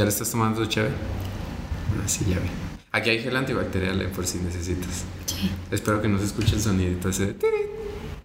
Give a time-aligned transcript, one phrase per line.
[0.00, 0.94] ¿Ya le estás tomando tu chévere?
[0.94, 2.48] Ah, sí, ya vi.
[2.90, 5.04] Aquí hay gel antibacterial eh, por si necesitas.
[5.26, 5.50] Sí.
[5.70, 7.36] Espero que no se escuche el sonidito ese.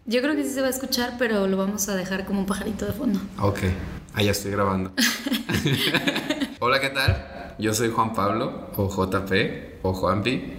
[0.06, 2.46] Yo creo que sí se va a escuchar, pero lo vamos a dejar como un
[2.46, 3.20] pajarito de fondo.
[3.42, 3.60] Ok,
[4.14, 4.94] ah, ya estoy grabando.
[6.62, 7.56] Hola, ¿qué tal?
[7.60, 10.54] Yo soy Juan Pablo, o JP, o Juanpi,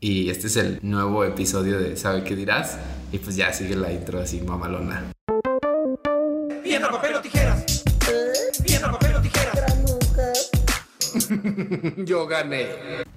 [0.00, 2.76] y este es el nuevo episodio de ¿Sabe qué dirás?
[3.10, 5.12] Y pues ya sigue la intro así mamalona.
[6.62, 7.07] Piedra, papel
[12.04, 12.66] Yo gané.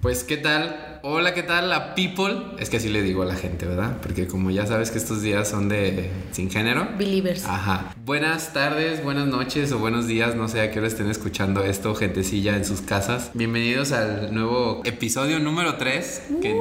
[0.02, 0.99] Pues, ¿qué tal?
[1.03, 2.35] Hola, ¿qué tal la people?
[2.59, 3.97] Es que así le digo a la gente, ¿verdad?
[4.02, 6.88] Porque como ya sabes que estos días son de sin género.
[6.97, 7.45] Believers.
[7.45, 7.94] Ajá.
[8.05, 11.94] Buenas tardes, buenas noches o buenos días, no sé a qué hora estén escuchando esto,
[11.95, 13.31] gentecilla en sus casas.
[13.34, 16.59] Bienvenidos al nuevo episodio número 3, que,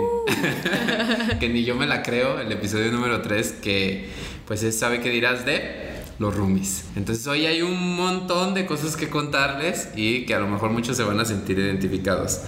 [1.41, 4.09] que ni yo me la creo, el episodio número 3 que
[4.47, 6.85] pues es sabe qué dirás de los roomies.
[6.95, 10.97] Entonces hoy hay un montón de cosas que contarles y que a lo mejor muchos
[10.97, 12.43] se van a sentir identificados.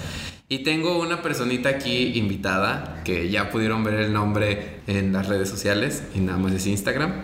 [0.49, 5.49] Y tengo una personita aquí invitada que ya pudieron ver el nombre en las redes
[5.49, 7.15] sociales y nada más es Instagram.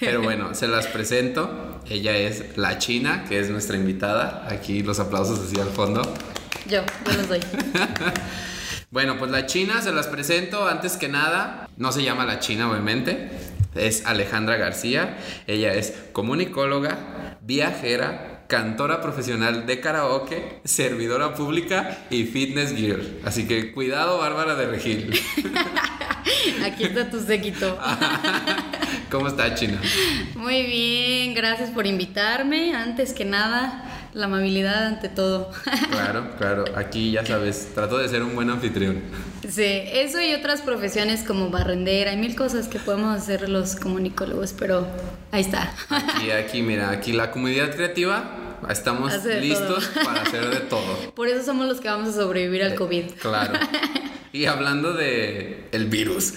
[0.00, 1.82] Pero bueno, se las presento.
[1.90, 4.46] Ella es la China, que es nuestra invitada.
[4.50, 6.00] Aquí los aplausos así al fondo.
[6.66, 7.40] Yo, yo los doy.
[8.90, 10.66] Bueno, pues la China se las presento.
[10.66, 13.28] Antes que nada, no se llama la China, obviamente.
[13.78, 15.16] Es Alejandra García.
[15.46, 23.00] Ella es comunicóloga, viajera, cantora profesional de karaoke, servidora pública y fitness gear.
[23.24, 25.12] Así que cuidado, Bárbara de Regil.
[26.64, 27.78] Aquí está tu séquito.
[29.10, 29.80] ¿Cómo está, China?
[30.34, 32.74] Muy bien, gracias por invitarme.
[32.74, 35.50] Antes que nada, la amabilidad ante todo.
[35.90, 36.64] Claro, claro.
[36.76, 39.00] Aquí ya sabes, trato de ser un buen anfitrión.
[39.48, 44.52] Sí, eso y otras profesiones como barrendera, hay mil cosas que podemos hacer los comunicólogos,
[44.52, 44.86] pero
[45.30, 45.72] ahí está.
[46.24, 50.04] Y aquí, mira, aquí la comunidad creativa, estamos listos todo.
[50.04, 51.12] para hacer de todo.
[51.14, 53.12] Por eso somos los que vamos a sobrevivir al COVID.
[53.20, 53.58] Claro.
[54.32, 56.34] Y hablando de el virus.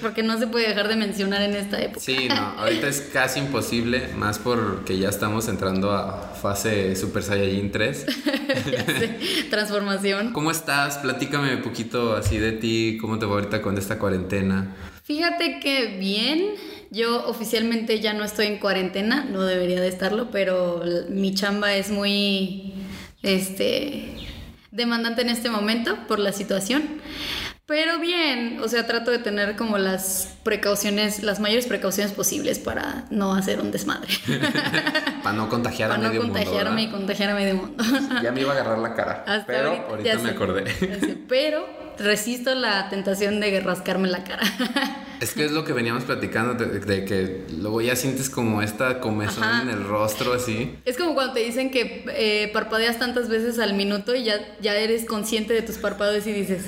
[0.00, 2.00] Porque no se puede dejar de mencionar en esta época.
[2.00, 7.70] Sí, no, ahorita es casi imposible, más porque ya estamos entrando a fase Super Saiyajin
[7.70, 8.06] 3.
[8.70, 9.18] Ya sé,
[9.50, 10.32] Transformación.
[10.32, 10.98] ¿Cómo estás?
[10.98, 14.76] Platícame un poquito así de ti, cómo te va ahorita con esta cuarentena.
[15.04, 16.50] Fíjate que bien,
[16.90, 21.90] yo oficialmente ya no estoy en cuarentena, no debería de estarlo, pero mi chamba es
[21.90, 22.74] muy
[23.22, 24.14] este
[24.72, 26.82] demandante en este momento por la situación.
[27.64, 33.04] Pero bien, o sea, trato de tener como las precauciones, las mayores precauciones posibles para
[33.10, 34.08] no hacer un desmadre.
[35.22, 36.36] Para no contagiar para no medio mundo.
[36.36, 36.98] contagiarme y ¿verdad?
[36.98, 37.84] contagiar a medio mundo.
[38.22, 39.24] Ya me iba a agarrar la cara.
[39.24, 40.66] Hasta pero ahorita, me sé, acordé.
[40.74, 41.64] sé, pero
[41.98, 44.42] resisto la tentación de rascarme la cara.
[45.22, 48.98] Es que es lo que veníamos platicando, de, de que luego ya sientes como esta
[48.98, 49.62] comezón Ajá.
[49.62, 50.76] en el rostro así.
[50.84, 54.74] Es como cuando te dicen que eh, parpadeas tantas veces al minuto y ya, ya
[54.74, 56.64] eres consciente de tus parpadeos y dices,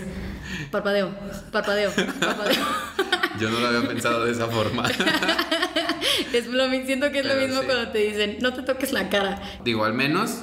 [0.71, 1.13] parpadeo,
[1.51, 2.65] parpadeo, parpadeo.
[3.41, 4.89] Yo no lo había pensado de esa forma.
[6.33, 7.67] es lo, siento que es lo mismo sí.
[7.67, 9.43] cuando te dicen, no te toques la cara.
[9.65, 10.39] Digo, al menos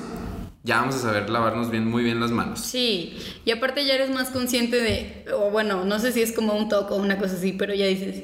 [0.64, 2.60] ya vamos a saber lavarnos bien, muy bien las manos.
[2.60, 6.54] Sí, y aparte ya eres más consciente de, o bueno, no sé si es como
[6.54, 8.24] un toque o una cosa así, pero ya dices,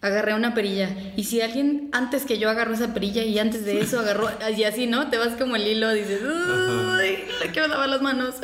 [0.00, 0.90] agarré una perilla.
[1.16, 4.64] Y si alguien antes que yo agarró esa perilla y antes de eso agarró, y
[4.64, 5.10] así, ¿no?
[5.10, 8.34] Te vas como el hilo, dices, uy, le quiero lavar las manos.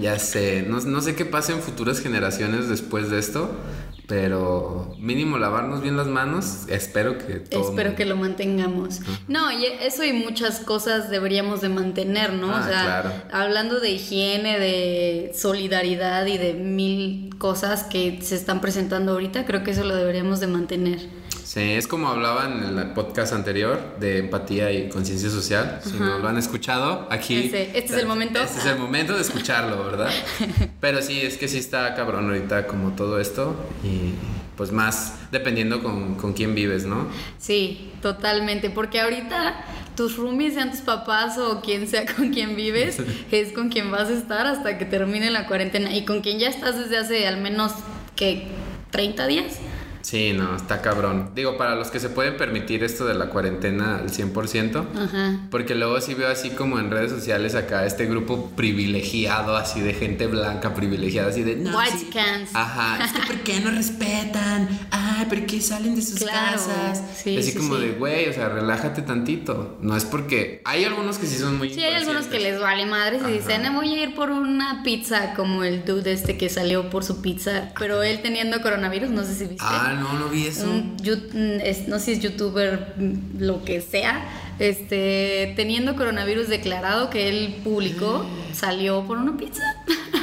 [0.00, 3.56] Ya sé, no, no sé qué pasa en futuras generaciones después de esto,
[4.06, 7.68] pero mínimo lavarnos bien las manos, espero que todo.
[7.68, 9.00] Espero que lo mantengamos.
[9.26, 12.54] No, y eso y muchas cosas deberíamos de mantener, ¿no?
[12.54, 13.12] Ah, o sea, claro.
[13.32, 19.64] hablando de higiene, de solidaridad y de mil cosas que se están presentando ahorita, creo
[19.64, 21.00] que eso lo deberíamos de mantener.
[21.56, 25.80] Sí, es como hablaba en el podcast anterior de empatía y conciencia social.
[25.82, 27.46] Si no lo han escuchado, aquí.
[27.46, 28.42] Ese- este es el momento.
[28.42, 30.10] Este es el momento de escucharlo, ¿verdad?
[30.80, 33.56] Pero sí, es que sí está cabrón ahorita como todo esto.
[33.82, 34.12] Y
[34.54, 37.06] pues más dependiendo con, con quién vives, ¿no?
[37.38, 39.64] Sí, totalmente, porque ahorita
[39.96, 42.98] tus roomies sean tus papás o quien sea con quien vives,
[43.30, 46.50] es con quien vas a estar hasta que termine la cuarentena y con quien ya
[46.50, 47.72] estás desde hace al menos
[48.14, 48.46] que
[48.90, 49.54] 30 días.
[50.06, 51.30] Sí, no, está cabrón.
[51.34, 55.40] Digo, para los que se pueden permitir esto de la cuarentena al 100%, Ajá.
[55.50, 59.94] porque luego sí veo así como en redes sociales acá este grupo privilegiado, así de
[59.94, 61.56] gente blanca privilegiada, así de...
[61.56, 62.10] No, White sí".
[62.12, 62.50] cans.
[62.54, 64.68] Ajá, es que ¿por qué no respetan?
[64.92, 67.02] Ay, ¿por qué salen de sus Claro, casas?
[67.16, 69.76] sí, así sí, como de, güey, o sea, relájate tantito.
[69.82, 70.62] No es porque...
[70.66, 71.74] Hay algunos que sí son muy...
[71.74, 74.84] Sí, hay algunos que les vale madres y dicen, "Eh, voy a ir por una
[74.84, 79.24] pizza, como el dude este que salió por su pizza, pero él teniendo coronavirus, no
[79.24, 79.64] sé si viste.
[79.66, 80.68] Ah, no, no vi eso.
[80.70, 84.24] Un mm, es- no sé si es youtuber, mm, lo que sea,
[84.58, 89.62] este, teniendo coronavirus declarado que él publicó, salió por una pizza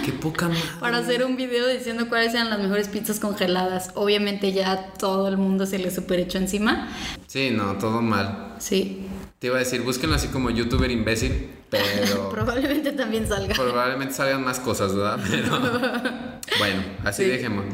[0.05, 0.61] Qué poca madre.
[0.79, 3.91] para hacer un video diciendo cuáles eran las mejores pizzas congeladas.
[3.95, 6.89] Obviamente ya todo el mundo se le super echó encima.
[7.27, 8.55] Sí, no, todo mal.
[8.59, 9.05] Sí,
[9.39, 13.53] Te iba a decir, búsquenlo así como youtuber imbécil, pero probablemente también salga.
[13.55, 15.19] probablemente salgan más cosas, ¿verdad?
[15.29, 15.59] Pero
[16.59, 17.29] bueno, así Sí.
[17.29, 17.71] dejémoslo.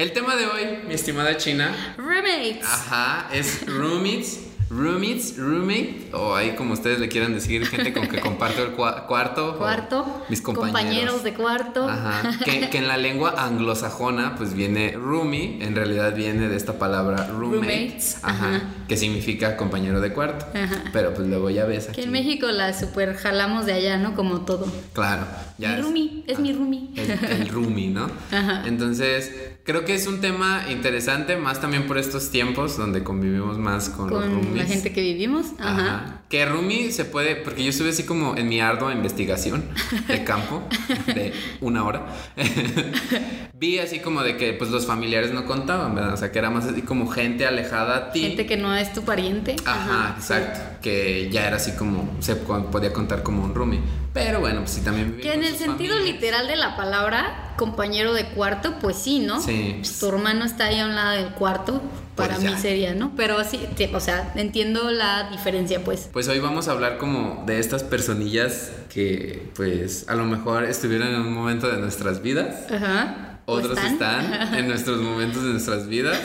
[0.00, 2.64] El tema de hoy, mi estimada China, Roommates.
[2.64, 8.18] ajá, es roommates, roommates, roommate, o ahí como ustedes le quieran decir, gente con que
[8.18, 9.58] comparto el cua- cuarto.
[9.58, 10.24] Cuarto.
[10.30, 11.22] Mis compañeros.
[11.22, 11.86] de cuarto.
[11.86, 16.78] Ajá, que, que en la lengua anglosajona pues viene roomie, en realidad viene de esta
[16.78, 18.62] palabra roommate, Roommates, ajá, ajá.
[18.88, 20.46] que significa compañero de cuarto.
[20.54, 20.82] Ajá.
[20.94, 21.96] Pero pues luego ya ves aquí.
[22.00, 24.14] Que en México la super jalamos de allá, ¿no?
[24.14, 24.66] Como todo.
[24.94, 25.26] Claro,
[25.60, 26.88] ya mi es- roomie, es ah, mi roomie.
[26.96, 27.10] El,
[27.42, 28.06] el roomie, ¿no?
[28.32, 28.64] Ajá.
[28.66, 29.32] Entonces,
[29.64, 34.10] creo que es un tema interesante, más también por estos tiempos donde convivimos más con,
[34.10, 34.56] los Con roomies.
[34.56, 35.46] la gente que vivimos.
[35.58, 35.70] Ajá.
[35.80, 36.16] Ajá.
[36.28, 39.64] Que roomie se puede, porque yo estuve así como en mi ardua investigación
[40.08, 40.62] de campo
[41.06, 42.06] de una hora.
[43.54, 46.14] Vi así como de que pues los familiares no contaban, ¿verdad?
[46.14, 48.20] O sea, que era más así como gente alejada a ti.
[48.22, 49.56] Gente que no es tu pariente.
[49.66, 50.60] Ajá, exacto.
[50.80, 53.80] Que ya era así como, se podía contar como un roomie.
[54.14, 56.14] Pero bueno, pues sí, también con el sentido familias.
[56.16, 59.40] literal de la palabra, compañero de cuarto, pues sí, ¿no?
[59.40, 59.76] Sí.
[59.78, 61.82] Pues tu hermano está ahí a un lado del cuarto,
[62.16, 62.58] para Pues mí ya.
[62.58, 63.12] sería, ¿no?
[63.16, 63.60] Pero sí,
[63.92, 66.08] o sea, entiendo la diferencia, pues.
[66.12, 71.08] Pues hoy vamos a hablar como de estas personillas que pues a lo mejor estuvieron
[71.08, 72.70] en un momento de nuestras vidas.
[72.72, 73.26] Ajá.
[73.46, 76.18] ¿O Otros están en nuestros momentos de nuestras vidas.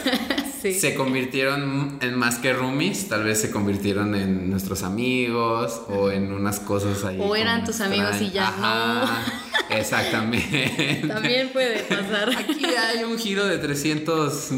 [0.73, 0.79] Sí.
[0.79, 6.31] Se convirtieron en más que roomies, tal vez se convirtieron en nuestros amigos o en
[6.31, 7.19] unas cosas ahí.
[7.21, 9.23] O eran tus amigos y ya Ajá,
[9.69, 11.03] Exactamente.
[11.07, 12.29] También puede pasar.
[12.37, 14.49] Aquí hay un giro de 300,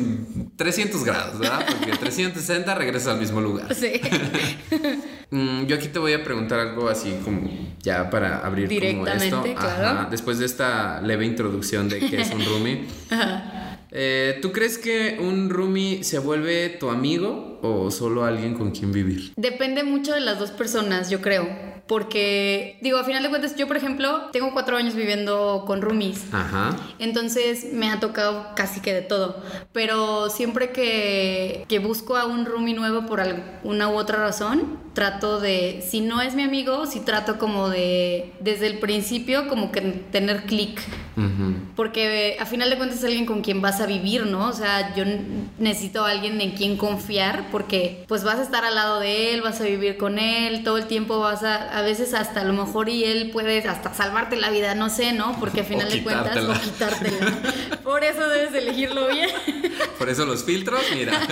[0.56, 1.66] 300 grados, ¿verdad?
[1.68, 3.74] Porque 360 regresa al mismo lugar.
[3.74, 4.02] Sí.
[5.30, 7.50] Mm, yo aquí te voy a preguntar algo así como
[7.82, 9.44] ya para abrir como esto.
[9.44, 10.08] Directamente, claro.
[10.10, 12.86] Después de esta leve introducción de qué es un roomie.
[13.92, 18.92] Eh, ¿Tú crees que un roomie se vuelve tu amigo o solo alguien con quien
[18.92, 19.34] vivir?
[19.36, 21.77] Depende mucho de las dos personas, yo creo.
[21.88, 26.26] Porque, digo, a final de cuentas, yo, por ejemplo, tengo cuatro años viviendo con roomies.
[26.34, 26.76] Ajá.
[27.00, 29.42] Entonces me ha tocado casi que de todo.
[29.72, 35.40] Pero siempre que, que busco a un roomie nuevo por alguna u otra razón, trato
[35.40, 39.82] de, si no es mi amigo, si trato como de, desde el principio, como que
[39.82, 40.82] tener clic.
[41.76, 44.50] Porque a final de cuentas es alguien con quien vas a vivir, ¿no?
[44.50, 45.04] O sea, yo
[45.58, 49.42] necesito a alguien en quien confiar porque pues vas a estar al lado de él,
[49.42, 52.54] vas a vivir con él, todo el tiempo vas a, a veces hasta a lo
[52.54, 55.38] mejor y él puede hasta salvarte la vida, no sé, ¿no?
[55.40, 57.38] Porque a final O de cuentas o quitártela.
[57.84, 59.30] Por eso debes elegirlo bien.
[59.98, 61.20] Por eso los filtros, mira.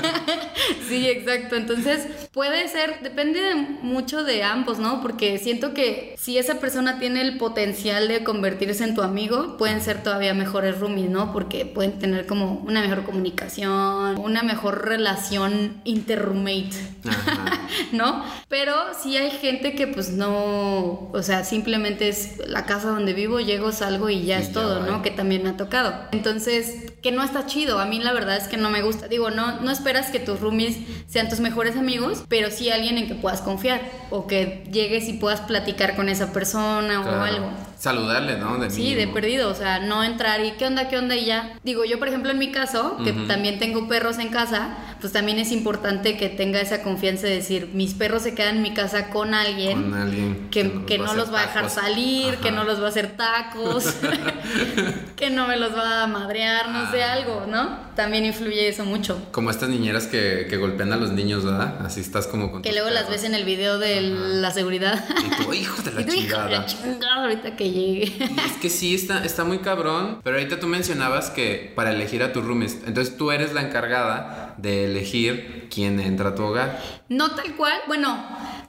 [0.88, 1.56] Sí, exacto.
[1.56, 5.02] Entonces, puede ser, depende de- mucho de ambos, ¿no?
[5.02, 9.82] Porque siento que si esa persona tiene el potencial de convertirse en tu amigo, pueden
[9.82, 11.34] ser todavía mejores roomies, ¿no?
[11.34, 16.70] Porque pueden tener como una mejor comunicación, una mejor relación inter-roommate.
[17.92, 18.24] ¿no?
[18.48, 23.40] Pero sí hay gente que pues no, o sea, simplemente es la casa donde vivo,
[23.40, 24.86] llego, salgo y ya Y es ya todo, va.
[24.86, 25.02] ¿no?
[25.02, 25.94] Que también me ha tocado.
[26.12, 29.08] Entonces, que no está chido, a mí la verdad es que no me gusta.
[29.08, 30.78] Digo, no, no esperas que tus roomies
[31.08, 35.14] sean tus mejores amigos, pero sí alguien en que puedas confiar o que llegues y
[35.14, 37.50] puedas platicar con esa persona o algo.
[37.78, 38.58] Saludarle, ¿no?
[38.58, 41.58] De Sí, de perdido, o sea, no entrar y qué onda, qué onda y ya.
[41.64, 43.26] Digo, yo por ejemplo en mi caso, que Ujú.
[43.28, 47.70] también tengo perros en casa, pues también es importante que tenga esa confianza de decir,
[47.74, 49.84] mis perros se quedan en mi casa con alguien.
[49.84, 52.58] Con alguien Que, que no hacer los va a dejar salir, que Ajá.
[52.58, 53.86] no los va a hacer tacos,
[55.16, 57.14] que no me los va a madrear, no sé, Ah.
[57.14, 57.86] algo, ¿no?
[57.96, 59.22] También influye eso mucho.
[59.32, 61.76] Como estas niñeras que, que golpean a los niños, ¿verdad?
[61.86, 63.22] Así estás como con Que luego las perros.
[63.22, 65.04] ves en el video de la seguridad.
[65.24, 68.06] Y tú, hijo de la Y tú, "Hija de la chingada, ahorita que llegue.
[68.06, 70.20] Y es que sí, está, está muy cabrón.
[70.24, 74.56] Pero ahorita tú mencionabas que para elegir a tus roomies, entonces tú eres la encargada
[74.58, 76.82] de elegir quién entra a tu hogar.
[77.10, 78.18] No tal cual, bueno,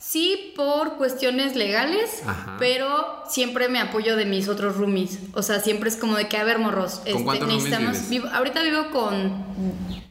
[0.00, 2.56] sí por cuestiones legales, Ajá.
[2.58, 5.18] pero siempre me apoyo de mis otros roomies.
[5.34, 7.92] O sea, siempre es como de que, a ver, morros, este, cuántos roomies necesitamos.
[7.96, 8.10] vives?
[8.10, 9.44] vivo- ahorita vivo con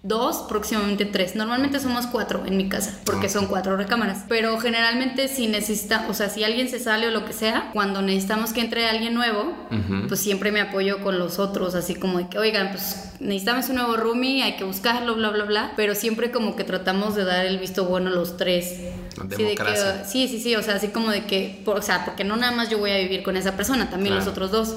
[0.07, 1.35] dos, próximamente tres.
[1.35, 4.24] Normalmente somos cuatro en mi casa, porque son cuatro recámaras.
[4.29, 8.01] Pero generalmente si necesita, o sea, si alguien se sale o lo que sea, cuando
[8.03, 9.53] necesitamos que entre alguien nuevo,
[10.07, 13.75] pues siempre me apoyo con los otros, así como de que, oigan, pues necesitamos un
[13.77, 15.71] nuevo roomie, hay que buscarlo, bla, bla, bla.
[15.75, 18.75] Pero siempre como que tratamos de dar el visto bueno los tres.
[19.38, 22.05] Sí, de que, sí, sí, sí, o sea, así como de que, por- o sea,
[22.05, 24.75] porque no nada más yo voy a vivir con esa persona, también los otros dos.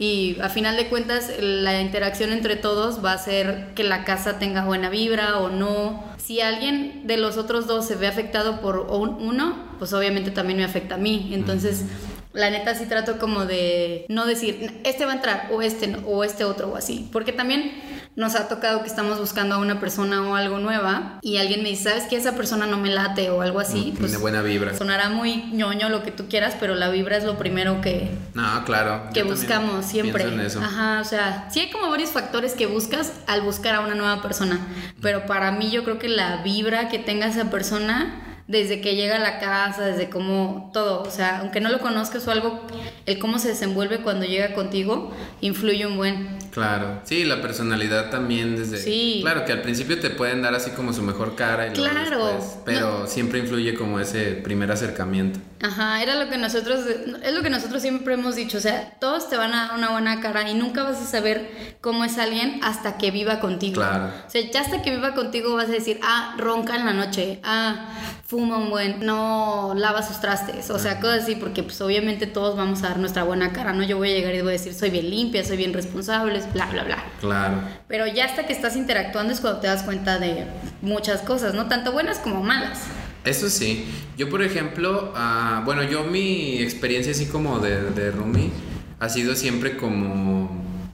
[0.00, 4.38] Y a final de cuentas, la interacción entre todos va a hacer que la casa
[4.38, 6.02] tenga buena vibra o no.
[6.16, 10.58] Si alguien de los otros dos se ve afectado por un- uno, pues obviamente también
[10.58, 11.30] me afecta a mí.
[11.34, 11.84] Entonces,
[12.32, 15.98] la neta sí trato como de no decir, este va a entrar o este no,
[16.06, 17.08] o este otro o así.
[17.12, 17.72] Porque también
[18.16, 21.70] nos ha tocado que estamos buscando a una persona o algo nueva y alguien me
[21.70, 23.94] dice, ¿sabes que esa persona no me late o algo así?
[23.98, 24.76] Tiene buena vibra.
[24.76, 28.64] Sonará muy ñoño lo que tú quieras, pero la vibra es lo primero que, No,
[28.64, 29.04] claro.
[29.14, 30.24] que buscamos siempre.
[30.24, 30.60] en eso.
[30.60, 34.22] Ajá, o sea, sí hay como varios factores que buscas al buscar a una nueva
[34.22, 34.58] persona,
[35.00, 39.16] pero para mí yo creo que la vibra que tenga esa persona desde que llega
[39.16, 42.60] a la casa, desde cómo todo, o sea, aunque no lo conozcas o algo,
[43.06, 46.38] el cómo se desenvuelve cuando llega contigo influye un buen.
[46.50, 48.78] Claro, sí, la personalidad también desde...
[48.78, 49.18] Sí.
[49.22, 52.26] Claro, que al principio te pueden dar así como su mejor cara y luego Claro.
[52.26, 55.38] después, pero siempre influye como ese primer acercamiento.
[55.62, 56.80] Ajá, era lo que nosotros,
[57.22, 59.90] es lo que nosotros siempre hemos dicho, o sea, todos te van a dar una
[59.90, 63.74] buena cara y nunca vas a saber cómo es alguien hasta que viva contigo.
[63.74, 64.06] Claro.
[64.26, 67.40] O sea, ya hasta que viva contigo vas a decir, ah, ronca en la noche,
[67.44, 67.88] ah,
[68.26, 72.56] fuma un buen, no lava sus trastes, o sea, cosas así, porque pues obviamente todos
[72.56, 73.82] vamos a dar nuestra buena cara, ¿no?
[73.82, 76.66] Yo voy a llegar y voy a decir, soy bien limpia, soy bien responsable, bla,
[76.66, 77.04] bla, bla.
[77.20, 77.62] Claro.
[77.88, 80.46] Pero ya hasta que estás interactuando es cuando te das cuenta de
[80.82, 81.66] muchas cosas, ¿no?
[81.66, 82.80] Tanto buenas como malas.
[83.24, 83.86] Eso sí.
[84.16, 88.50] Yo, por ejemplo, ah, bueno, yo mi experiencia así como de, de roomie
[88.98, 90.50] ha sido siempre como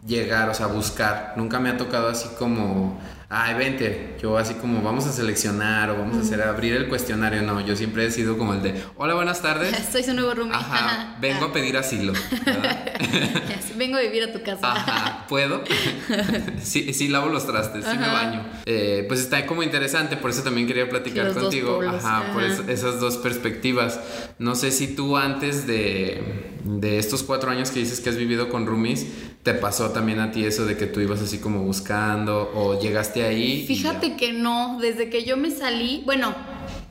[0.06, 1.34] llegar, o sea, buscar.
[1.36, 4.16] Nunca me ha tocado así como, ay, vente.
[4.22, 7.42] Yo así como, vamos a seleccionar o vamos a hacer, abrir el cuestionario.
[7.42, 9.76] No, yo siempre he sido como el de, hola, buenas tardes.
[9.92, 10.54] Soy su nuevo roomie.
[10.54, 12.12] Ajá, vengo a pedir asilo.
[13.76, 14.72] Vengo a vivir a tu casa.
[14.72, 15.62] Ajá, ¿puedo?
[16.62, 18.12] sí, sí, lavo los trastes, sí me Ajá.
[18.12, 18.46] baño.
[18.64, 21.80] Eh, pues está como interesante, por eso también quería platicar Los contigo.
[21.82, 22.54] Ajá, por ajá.
[22.54, 24.00] es- esas dos perspectivas.
[24.38, 28.48] No sé si tú antes de, de estos cuatro años que dices que has vivido
[28.48, 29.06] con roomies,
[29.46, 33.22] te pasó también a ti eso de que tú ibas así como buscando o llegaste
[33.24, 33.64] ahí.
[33.64, 36.34] Fíjate que no, desde que yo me salí, bueno,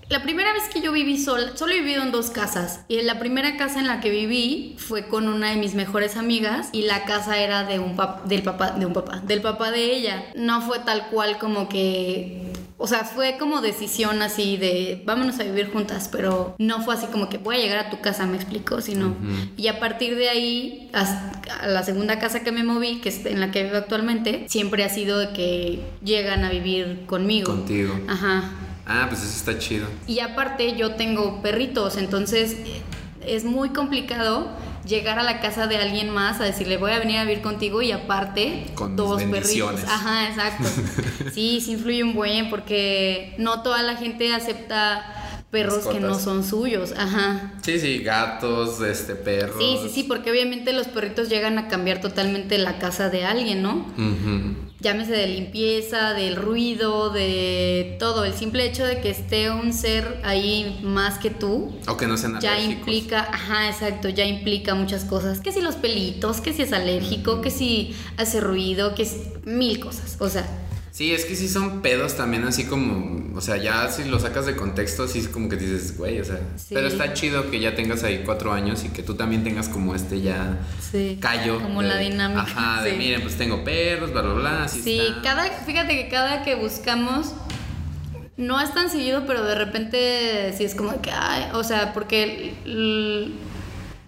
[0.07, 2.79] la primera vez que yo viví sola, solo he vivido en dos casas.
[2.87, 6.15] Y en la primera casa en la que viví fue con una de mis mejores
[6.15, 9.71] amigas y la casa era de un pap- del papá, de un papá, del papá
[9.71, 10.23] de ella.
[10.35, 12.41] No fue tal cual como que
[12.77, 17.05] o sea, fue como decisión así de vámonos a vivir juntas, pero no fue así
[17.07, 19.15] como que voy a llegar a tu casa, me explicó, sino.
[19.55, 23.25] Y a partir de ahí, hasta a la segunda casa que me moví, que es
[23.25, 27.53] en la que vivo actualmente, siempre ha sido de que llegan a vivir conmigo.
[27.53, 27.97] Contigo.
[28.07, 28.51] Ajá.
[28.85, 29.87] Ah, pues eso está chido.
[30.05, 32.81] Y aparte yo tengo perritos, entonces eh,
[33.25, 34.49] es muy complicado
[34.85, 37.81] llegar a la casa de alguien más a decirle voy a venir a vivir contigo
[37.81, 39.83] y aparte Con dos perritos.
[39.87, 40.69] Ajá, exacto.
[41.33, 45.15] sí, sí influye un buen porque no toda la gente acepta
[45.51, 46.93] perros que no son suyos.
[46.97, 47.53] Ajá.
[47.61, 49.55] Sí, sí, gatos, este, perros.
[49.57, 53.63] Sí, sí, sí, porque obviamente los perritos llegan a cambiar totalmente la casa de alguien,
[53.63, 53.87] ¿no?
[53.97, 54.64] Ujú.
[54.79, 58.25] Llámese de limpieza, del ruido, de todo.
[58.25, 62.17] El simple hecho de que esté un ser ahí más que tú, O que no
[62.17, 62.77] sean ya alérgicos.
[62.79, 65.39] implica, ajá, exacto, ya implica muchas cosas.
[65.39, 69.15] Que si los pelitos, que si es alérgico, que si hace ruido, que es
[69.45, 70.17] mil cosas.
[70.19, 70.45] O sea,
[70.95, 74.45] Sí, es que sí son pedos también así como, o sea, ya si lo sacas
[74.45, 76.73] de contexto, sí es como que dices, güey, o sea, Sí.
[76.73, 79.93] pero está chido que ya tengas ahí cuatro años y que tú también tengas como
[79.93, 81.17] este ya sí.
[81.19, 81.59] callo.
[81.61, 82.43] Como de- la dinámica.
[82.43, 85.21] Ajá, de miren, pues tengo perros, bla, bla, bla, así Sí, está.
[85.21, 87.33] cada, fíjate que cada que buscamos
[88.37, 92.53] no es tan seguido, pero de repente sí es como que, ay, o sea, porque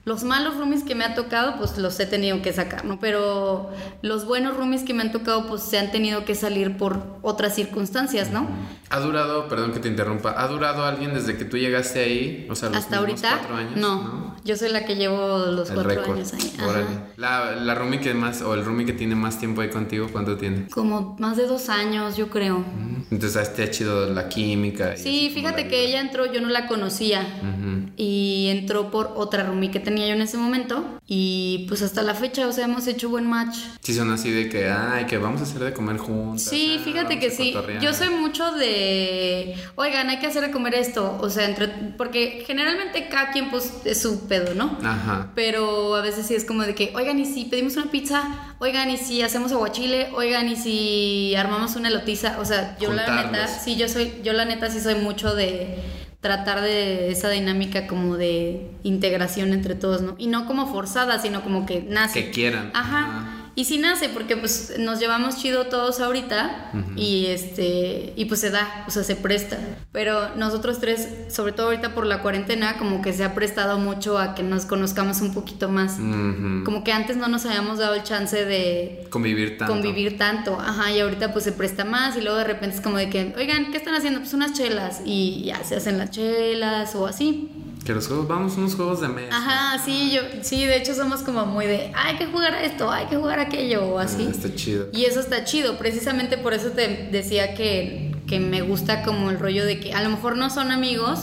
[0.08, 2.98] los malos roomies que me ha tocado, pues los he tenido que sacar, ¿no?
[2.98, 3.72] Pero
[4.02, 7.54] los buenos roomies que me han tocado, pues se han tenido que salir por otras
[7.56, 8.48] circunstancias, ¿no?
[8.90, 12.48] ¿Ha durado, perdón que te interrumpa, ¿ha durado alguien desde que tú llegaste ahí?
[12.50, 13.76] O sea, los Hasta ahorita, cuatro años.
[13.76, 16.16] no, Yo soy la que llevo los El cuatro récord.
[16.16, 16.54] años ahí.
[16.66, 16.86] Órale.
[17.18, 20.38] La, la roomie que más, o el roomie que tiene más tiempo ahí contigo, ¿cuánto
[20.38, 20.68] tiene?
[20.70, 22.64] Como más de dos años, yo creo.
[23.12, 24.96] Entonces, te ha chido la química.
[24.96, 27.22] y Sí, fíjate que ella entró, yo no la conocía.
[27.42, 27.92] Ujú.
[27.98, 30.84] Y entró por otra roomie que tenía yo en ese momento.
[31.08, 33.58] Y pues hasta la fecha, o sea, hemos hecho buen match.
[33.82, 36.44] Sí, son así de que, ay, que vamos a hacer de comer juntas.
[36.44, 37.54] Sí, ah, fíjate que sí.
[37.82, 41.18] Yo soy mucho de, oigan, hay que hacer de comer esto.
[41.22, 44.78] O sea, entre, porque generalmente cada quien pues es su pedo, ¿no?
[44.84, 45.32] Ajá.
[45.36, 48.90] Pero a veces sí es como de que, oigan, y si pedimos una pizza, oigan,
[48.90, 52.38] y si hacemos aguachile, oigan, y si armamos una lotiza.
[52.40, 55.78] O sea, yo la neta, sí, yo soy, yo la neta sí soy mucho de
[56.22, 60.16] tratar de esa dinámica como de integración entre todos, ¿no?
[60.18, 62.26] Y no como forzada, sino como que nace.
[62.26, 62.72] Que quieran.
[62.74, 63.00] Ajá.
[63.00, 63.37] Ajá.
[63.58, 68.52] Y sí nace, porque pues nos llevamos chido todos ahorita y este, y pues se
[68.52, 69.58] da, o sea, se presta.
[69.92, 74.20] Pero nosotros tres, sobre todo ahorita por la cuarentena, como que se ha prestado mucho
[74.20, 75.96] a que nos conozcamos un poquito más.
[75.96, 79.74] Como que antes no nos habíamos dado el chance de Convivir tanto.
[79.74, 82.98] convivir tanto, ajá, y ahorita pues se presta más y luego de repente es como
[82.98, 84.20] de que, oigan, ¿qué están haciendo?
[84.20, 87.50] Pues unas chelas y ya se hacen las chelas o así.
[87.88, 89.38] Que los juegos, vamos unos juegos de mesa.
[89.38, 92.92] Ajá, sí, yo, sí, de hecho somos como muy de, hay que jugar a esto,
[92.92, 94.26] hay que jugar a aquello o así.
[94.28, 94.88] Ah, está chido.
[94.92, 99.40] Y eso está chido, precisamente por eso te decía que, que me gusta como el
[99.40, 101.22] rollo de que a lo mejor no son amigos,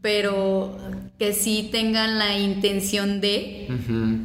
[0.00, 0.76] pero
[1.20, 3.68] que sí tengan la intención de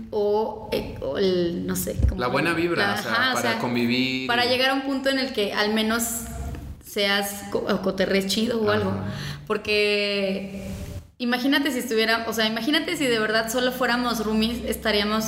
[0.10, 1.96] o, eh, o el, no sé.
[2.10, 4.25] como- La buena vibra, o sea, Ajá, para convivir.
[4.25, 6.22] Para llegar a un punto en el que al menos
[6.84, 8.74] seas co- o coterres chido o Ajá.
[8.80, 8.94] algo.
[9.46, 10.63] Porque
[11.22, 15.25] imagínate si estuviera, o sea, imagínate si de verdad solo fuéramos roomies, estaríamos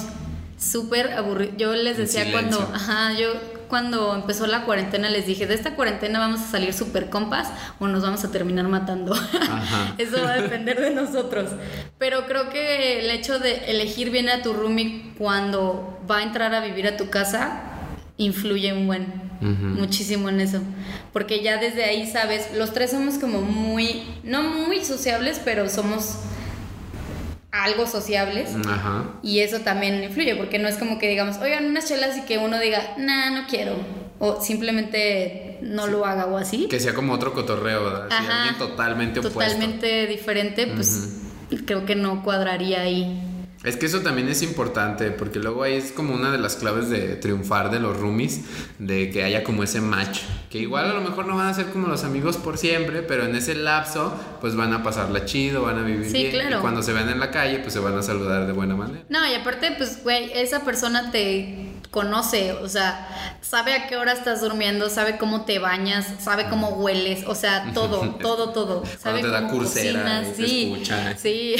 [0.57, 1.55] súper aburridos.
[1.57, 3.29] Yo les decía cuando, ajá, yo
[3.67, 7.87] cuando empezó la cuarentena les dije, de esta cuarentena vamos a salir súper compas o
[7.87, 9.15] nos vamos a terminar matando.
[9.99, 11.51] Eso va a depender de nosotros.
[11.99, 16.55] Pero creo que el hecho de elegir bien a tu roomie cuando va a entrar
[16.55, 17.61] a vivir a tu casa
[18.17, 20.61] influye un buen, Muchísimo en eso.
[21.11, 26.19] Porque ya desde ahí sabes, los tres somos como muy, no muy sociables, pero somos
[27.51, 28.51] algo sociables.
[28.67, 29.19] Ajá.
[29.21, 32.37] Y eso también influye, porque no es como que digamos, oigan unas chelas y que
[32.37, 33.75] uno diga, nah, no quiero.
[34.19, 36.67] O simplemente no lo haga o así.
[36.69, 38.07] Que sea como otro cotorreo, ¿verdad?
[38.11, 39.39] Alguien totalmente opuesto.
[39.39, 41.19] Totalmente diferente, pues
[41.65, 43.21] creo que no cuadraría ahí.
[43.63, 46.89] Es que eso también es importante, porque luego ahí es como una de las claves
[46.89, 48.41] de triunfar de los roomies,
[48.77, 51.67] de que haya como ese match, que igual a lo mejor no van a ser
[51.67, 55.79] como los amigos por siempre, pero en ese lapso pues van a pasarla chido, van
[55.79, 56.57] a vivir Sí, bien, claro.
[56.57, 58.99] y cuando se vean en la calle pues se van a saludar de buena manera.
[59.07, 63.07] No, y aparte, pues, güey, esa persona te conoce, o sea,
[63.39, 67.71] sabe a qué hora estás durmiendo, sabe cómo te bañas, sabe cómo hueles, o sea,
[67.73, 68.83] todo, todo, todo.
[68.99, 71.15] Sabe te da cursera cocinas, sí, escucha.
[71.15, 71.55] sí,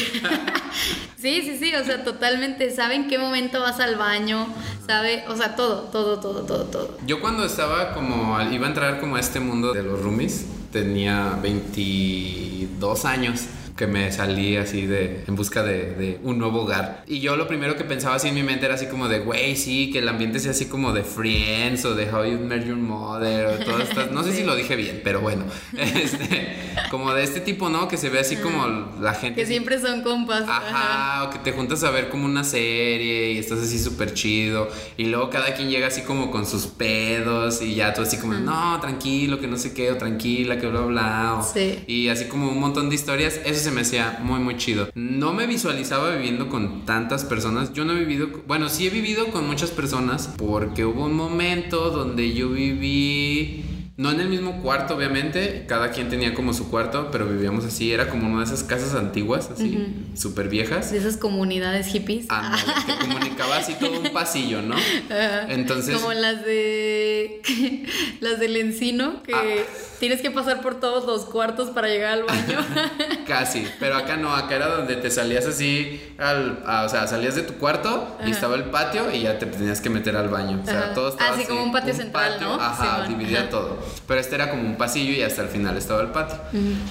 [1.18, 4.48] sí, sí, sí, o sea, totalmente, sabe en qué momento vas al baño,
[4.88, 6.98] sabe, o sea, todo, todo, todo, todo, todo.
[7.06, 11.38] Yo cuando estaba como, iba a entrar como a este mundo de los roomies, tenía
[11.44, 13.42] 22 años
[13.76, 17.48] que me salí así de en busca de, de un nuevo hogar y yo lo
[17.48, 20.08] primero que pensaba así en mi mente era así como de güey sí que el
[20.10, 23.90] ambiente sea así como de Friends o de How You Met Your Mother o todas
[23.90, 25.46] estas no sé si lo dije bien pero bueno
[25.78, 26.56] este
[26.90, 28.68] como de este tipo no que se ve así como
[29.02, 30.44] la gente Que siempre son compas.
[30.48, 34.70] Ajá, o que te juntas a ver como una serie y estás así súper chido.
[34.98, 38.34] Y luego cada quien llega así como con sus pedos y ya tú así como,
[38.34, 41.36] no, tranquilo, que no sé qué, o tranquila, que bla, bla.
[41.40, 41.80] o- Sí.
[41.88, 43.40] Y así como un montón de historias.
[43.44, 44.90] Eso se me hacía muy, muy chido.
[44.94, 47.74] No me visualizaba viviendo con tantas personas.
[47.74, 51.90] Yo no he vivido, bueno, sí he vivido con muchas personas porque hubo un momento
[51.90, 53.64] donde yo viví...
[53.96, 57.94] No en el mismo cuarto, obviamente, cada quien tenía como su cuarto, pero vivíamos así,
[57.94, 60.90] era como una de esas casas antiguas, así, súper viejas.
[60.92, 62.26] De esas comunidades hippies.
[62.30, 64.74] Ah, no, que comunicaba así todo un pasillo, ¿no?
[64.76, 65.46] Ajá.
[65.50, 67.40] Entonces, Como las de.
[68.20, 69.64] las del encino, que Ah.
[70.00, 72.66] tienes que pasar por todos los cuartos para llegar al baño.
[73.28, 77.36] casi, pero acá no, acá era donde te salías así, al, a- o sea, salías
[77.36, 80.62] de tu cuarto y estaba el patio y ya te tenías que meter al baño.
[80.64, 82.56] O sea, todo estaba Ah, sí, así, como un patio central, ¿no?
[82.56, 83.50] Ajá, dividía Ajá.
[83.52, 83.83] todo.
[84.08, 86.38] Pero este era como un pasillo y hasta el final estaba el patio.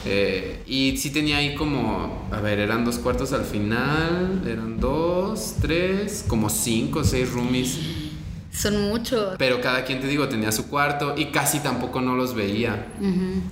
[0.04, 5.56] Eh, y sí tenía ahí como, a ver, eran dos cuartos al final, eran dos,
[5.60, 7.78] tres, como cinco o seis roomies.
[8.52, 9.36] Son muchos.
[9.38, 12.92] Pero cada quien, te digo, tenía su cuarto y casi tampoco no los veía.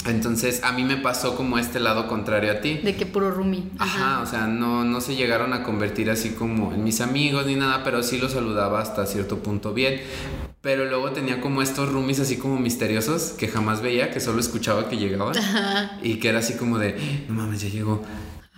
[0.07, 2.79] Entonces a mí me pasó como este lado contrario a ti.
[2.79, 3.65] De que puro roomie.
[3.79, 7.57] Ajá, o sea, no, no se llegaron a convertir así como en mis amigos ni
[7.57, 10.03] nada, pero sí los saludaba hasta cierto punto bien.
[10.63, 14.91] Pero luego tenía como estos roomies así como misteriosos que jamás veía, que solo escuchaba
[14.91, 15.35] que llegaban.
[16.03, 18.03] Y que era así como de, no mames, ya llegó.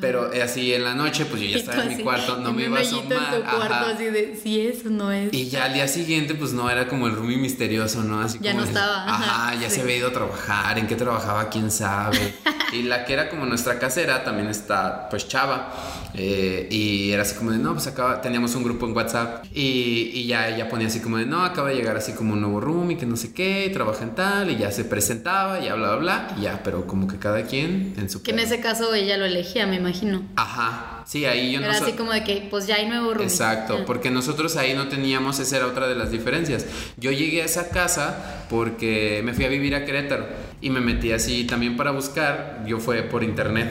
[0.02, 2.78] Pero así en la noche, pues yo ya estaba en mi cuarto, no me iba
[2.78, 3.34] a asomar.
[3.34, 3.90] en tu cuarto, ajá.
[3.90, 5.32] así de, si eso no es.
[5.32, 8.20] Y ya al día siguiente, pues no era como el roomie misterioso, ¿no?
[8.20, 9.76] Así Ya como no estaba, Ajá, ajá, ya sí.
[9.76, 12.34] se había ido a trabajar, en qué trabajaba, quién sabe.
[12.72, 15.72] y la que era como nuestra casera también está, pues chava.
[16.14, 19.44] Eh, y era así como de, no, pues acaba, teníamos un grupo en WhatsApp.
[19.54, 22.40] Y, y ya ella ponía así como de, no, acaba de llegar así como un
[22.40, 25.66] nuevo roomie, que no sé qué, y trabaja en tal, y ya se presentaba, y
[25.66, 26.34] ya bla, bla, bla.
[26.38, 29.26] Y ya, pero como que cada quien en su Que en ese caso ella lo
[29.26, 29.91] elegía, me imagino.
[30.36, 33.12] Ajá, sí, ahí yo no Era so- así como de que, pues ya hay nuevo
[33.14, 33.24] roomie.
[33.26, 33.84] Exacto, Ah.
[33.86, 36.66] porque nosotros ahí no teníamos, esa era otra de las diferencias.
[36.96, 40.26] Yo llegué a esa casa porque me fui a vivir a Querétaro
[40.60, 43.70] y me metí así también para buscar, yo fue por internet.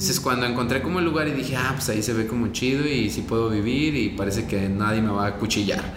[0.00, 2.88] Entonces cuando encontré como el lugar y dije, ah, pues ahí se ve como chido
[2.88, 5.94] y sí puedo vivir y parece que nadie me va a cuchillar.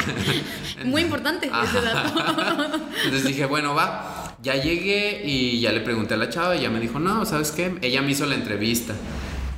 [0.84, 2.12] Muy importante ese dato.
[3.04, 4.36] Entonces dije, bueno, va.
[4.42, 7.50] Ya llegué y ya le pregunté a la chava y ya me dijo, no, ¿sabes
[7.50, 7.74] qué?
[7.80, 8.92] Ella me hizo la entrevista.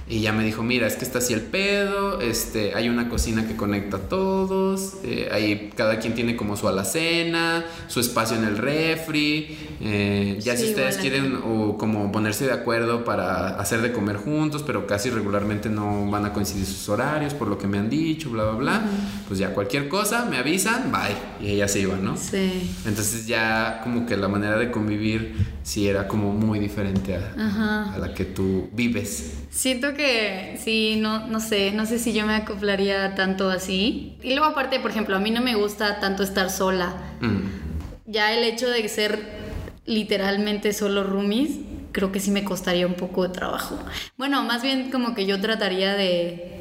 [0.09, 3.49] Y ya me dijo, mira, es que está así el pedo, este, hay una cocina
[3.49, 8.45] que conecta a todos, eh, ahí cada quien tiene como su alacena, su espacio en
[8.45, 13.83] el refri, eh, ya Sí, si ustedes quieren o como ponerse de acuerdo para hacer
[13.83, 17.67] de comer juntos, pero casi regularmente no van a coincidir sus horarios, por lo que
[17.67, 18.83] me han dicho, bla, bla, bla,
[19.27, 22.17] pues ya cualquier cosa, me avisan, bye, y ella se iba, ¿no?
[22.17, 22.71] Sí.
[22.87, 28.15] Entonces ya como que la manera de convivir sí era como muy diferente a, la
[28.15, 29.35] que tú vives.
[29.51, 34.17] Siento que sí, no, no sé, no sé si yo me acoplaría tanto así.
[34.23, 36.95] Y luego aparte, por ejemplo, a mí no me gusta tanto estar sola.
[37.21, 38.11] Mm.
[38.13, 39.19] Ya el hecho de ser
[39.87, 41.59] literalmente solo roomies,
[41.91, 43.77] creo que sí me costaría un poco de trabajo.
[44.17, 46.56] Bueno, más bien como que yo trataría de,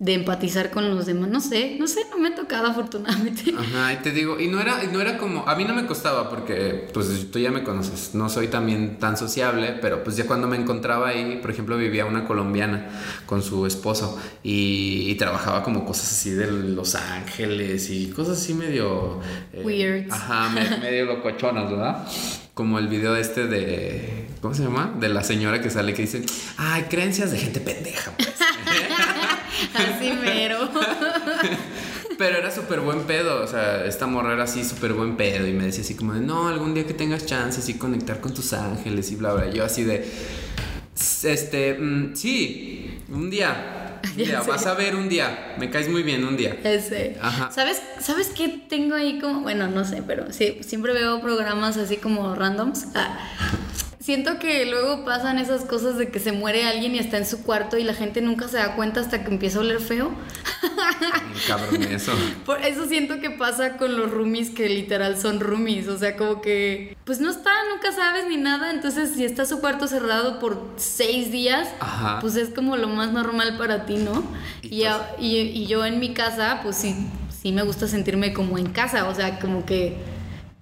[0.00, 1.30] de empatizar con los demás.
[1.30, 3.54] No sé, no sé, no me ha tocado afortunadamente.
[3.56, 6.28] Ajá, y te digo, y no era, no era como, a mí no me costaba
[6.28, 10.48] porque, pues tú ya me conoces, no soy también tan sociable, pero pues ya cuando
[10.48, 12.88] me encontraba ahí, por ejemplo, vivía una colombiana
[13.24, 18.52] con su esposo y, y trabajaba como cosas así de Los Ángeles y cosas así
[18.52, 19.20] medio...
[19.52, 20.12] eh, Weird.
[20.12, 22.06] Ajá, me- medio locochonas, ¿verdad?
[22.54, 24.94] Como el video este de, ¿cómo se llama?
[24.98, 26.24] De la señora que sale que dice,
[26.56, 28.28] ay, creencias de gente pendeja, pues.
[29.74, 30.70] Así mero.
[32.18, 35.52] Pero era súper buen pedo, o sea, esta morra era así súper buen pedo y
[35.52, 38.52] me decía así como de, no, algún día que tengas chance, así conectar con tus
[38.52, 39.50] ángeles y bla, bla.
[39.50, 40.08] Yo así de,
[41.24, 46.02] este, mm, sí, un día, un día, vas a ver un día, me caes muy
[46.02, 46.56] bien un día.
[46.64, 47.16] Ese.
[47.20, 47.50] Ajá.
[47.50, 49.40] ¿Sabes, ¿Sabes qué tengo ahí como?
[49.40, 52.86] Bueno, no sé, pero sí, siempre veo programas así como randoms.
[52.94, 53.18] Ah,
[54.04, 57.42] siento que luego pasan esas cosas de que se muere alguien y está en su
[57.42, 60.12] cuarto y la gente nunca se da cuenta hasta que empieza a oler feo.
[61.48, 62.12] Cabrón, eso.
[62.46, 65.88] Por eso siento que pasa con los roomies que literal son roomies.
[65.88, 68.70] O sea, como que pues no está, nunca sabes ni nada.
[68.70, 72.18] Entonces, si está su cuarto cerrado por seis días, Ajá.
[72.20, 74.22] pues es como lo más normal para ti, ¿no?
[74.62, 76.94] Y Y, a- y- y yo en mi casa, pues sí,
[77.42, 79.08] sí me gusta sentirme como en casa.
[79.08, 79.96] O sea, como que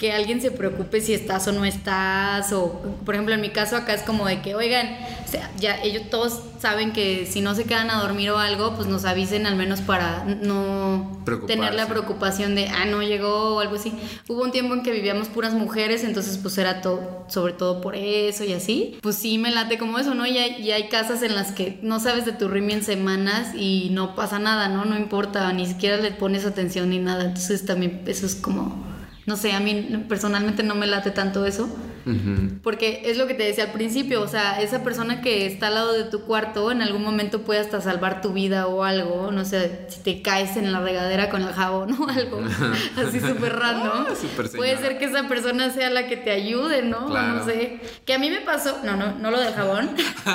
[0.03, 3.77] que alguien se preocupe si estás o no estás o por ejemplo en mi caso
[3.77, 7.55] acá es como de que oigan o sea, ya ellos todos saben que si no
[7.55, 11.87] se quedan a dormir o algo pues nos avisen al menos para no tener la
[11.87, 13.93] preocupación de ah no llegó o algo así
[14.27, 17.95] hubo un tiempo en que vivíamos puras mujeres entonces pues era todo sobre todo por
[17.95, 18.99] eso y así.
[19.03, 21.79] Pues sí me late como eso no y hay, y hay casas en las que
[21.81, 25.67] no sabes de tu roomie en semanas y no pasa nada no no importa ni
[25.67, 27.25] siquiera le pones atención ni nada.
[27.25, 28.91] Entonces también eso es como
[29.27, 31.69] no sé, a mí personalmente no me late tanto eso.
[32.07, 32.59] Ujú.
[32.62, 35.75] Porque es lo que te decía al principio, o sea, esa persona que está al
[35.75, 39.45] lado de tu cuarto en algún momento puede hasta salvar tu vida o algo, no
[39.45, 42.43] sé, si te caes en la regadera con el jabón o algo,
[42.97, 44.07] así súper random.
[44.09, 47.07] Ah, súper puede ser que esa persona sea la que te ayude, ¿no?
[47.07, 47.35] Claro.
[47.35, 47.81] No sé.
[48.05, 49.91] Que a mí me pasó, no, no, no lo del jabón.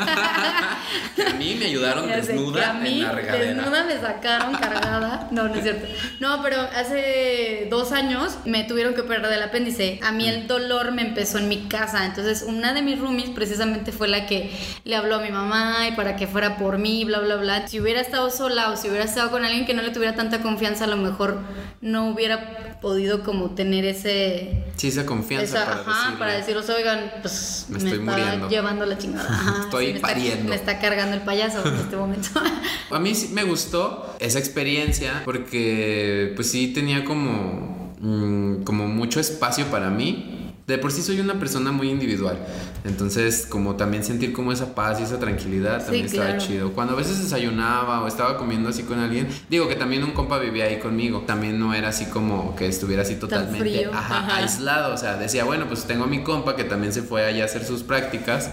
[1.27, 3.53] A mí me ayudaron Ya sé, desnuda a mí, en la regadera.
[3.53, 5.27] desnuda me sacaron cargada.
[5.32, 5.88] No, no es cierto.
[6.19, 9.99] No, pero hace dos años me tuvieron que operar del apéndice.
[10.03, 12.05] A mí el dolor me empezó en mi casa.
[12.05, 14.51] Entonces, una de mis roomies precisamente fue la que
[14.83, 17.67] le habló a mi mamá y para que fuera por mí, bla, bla, bla.
[17.67, 20.41] Si hubiera estado sola o si hubiera estado con alguien que no le tuviera tanta
[20.41, 21.39] confianza, a lo mejor
[21.81, 24.63] no hubiera podido como tener ese...
[24.75, 26.17] Sí, esa confianza esa- para ajá, decirle.
[26.19, 28.49] para deciros, oigan, pues Me me, estoy está muriendo.
[28.49, 29.27] llevando la chingada.
[29.29, 30.49] Ajá, Estoy me está- pariendo.
[30.49, 32.29] me está cargando el payaso en este momento.
[32.91, 39.19] A mí sí me gustó esa experiencia porque pues sí tenía como, mm, como mucho
[39.19, 40.37] espacio para mí.
[40.67, 42.38] De por sí soy una persona muy individual.
[42.84, 46.41] Entonces como también sentir como esa paz y esa tranquilidad Sí, también estaba claro.
[46.45, 46.73] chido.
[46.73, 50.39] Cuando a veces desayunaba o estaba comiendo así con alguien, digo que también un compa
[50.39, 51.21] vivía ahí conmigo.
[51.25, 54.36] También no era así como que estuviera así totalmente ajá, ajá.
[54.38, 54.93] aislado.
[54.93, 57.45] O sea, decía, bueno, pues tengo a mi compa que también se fue allá a
[57.45, 58.51] hacer sus prácticas.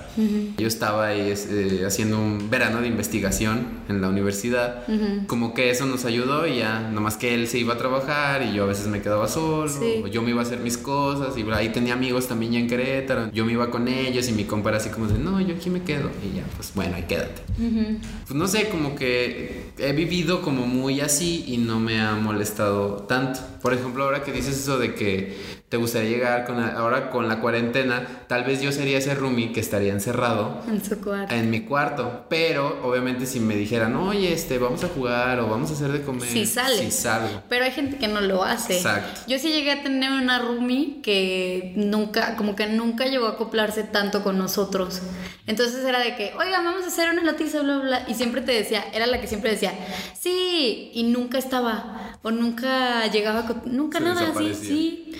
[0.57, 4.85] Yo estaba ahí eh, haciendo un verano de investigación en la universidad.
[5.27, 8.55] Como que eso nos ayudó y ya, nomás que él se iba a trabajar y
[8.55, 9.65] yo a veces me quedaba solo.
[9.69, 10.03] Sí.
[10.05, 12.69] o yo me iba a hacer mis cosas y ahí tenía amigos también ya en
[12.69, 13.33] Querétaro.
[13.33, 15.71] Yo me iba con ellos y mi compa era así como de, no, yo aquí
[15.71, 16.11] me quedo.
[16.23, 17.41] Y ya, pues bueno, ahí quédate.
[17.57, 23.05] Pues no sé, como que he vivido como muy así y no me ha molestado
[23.09, 23.41] tanto.
[23.63, 25.35] Por ejemplo, ahora que dices eso de que
[25.75, 29.51] te gustaría llegar con la- ahora con la cuarentena, tal vez yo sería ese roomie
[29.53, 31.35] que estaría encerrado En su cuarto.
[31.35, 35.71] en mi cuarto, pero obviamente si me dijeran, oye, este, vamos a jugar o vamos
[35.71, 36.79] a hacer de comer, Sí sales.
[36.79, 37.43] sí salgo.
[37.49, 38.77] Pero hay gente que no lo hace.
[38.77, 39.23] Exacto.
[39.27, 43.83] Yo sí llegué a tener una roomie que nunca, como que nunca llegó a acoplarse
[43.83, 45.03] tanto con nosotros.
[45.49, 48.05] Entonces era de que, oiga, vamos a hacer una noticia, bla, bla.
[48.07, 49.73] Y siempre te decía, era la que siempre decía,
[50.19, 52.17] sí, y nunca estaba.
[52.23, 55.11] O nunca llegaba, nunca Se nada así, sí.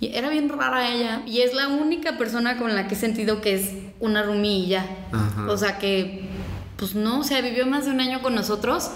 [0.00, 1.22] Y era bien rara ella.
[1.26, 4.24] Y es la única persona con la que he sentido que es una.
[5.12, 5.46] Ajá.
[5.48, 6.28] O sea que,
[6.76, 8.90] pues no, o sea, vivió más de un año con nosotros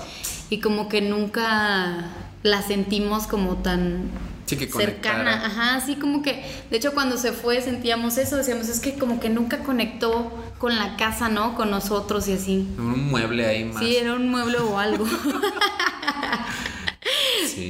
[0.50, 2.10] y como que nunca
[2.42, 4.10] la sentimos como tan
[4.46, 8.68] Sí, que cercana, ajá, así como que, de hecho cuando se fue sentíamos eso, decíamos,
[8.68, 11.54] es que como que nunca conectó con la casa, ¿no?
[11.54, 12.68] Con nosotros y así.
[12.76, 13.82] Un mueble ahí más.
[13.82, 15.06] Sí, era un mueble o algo.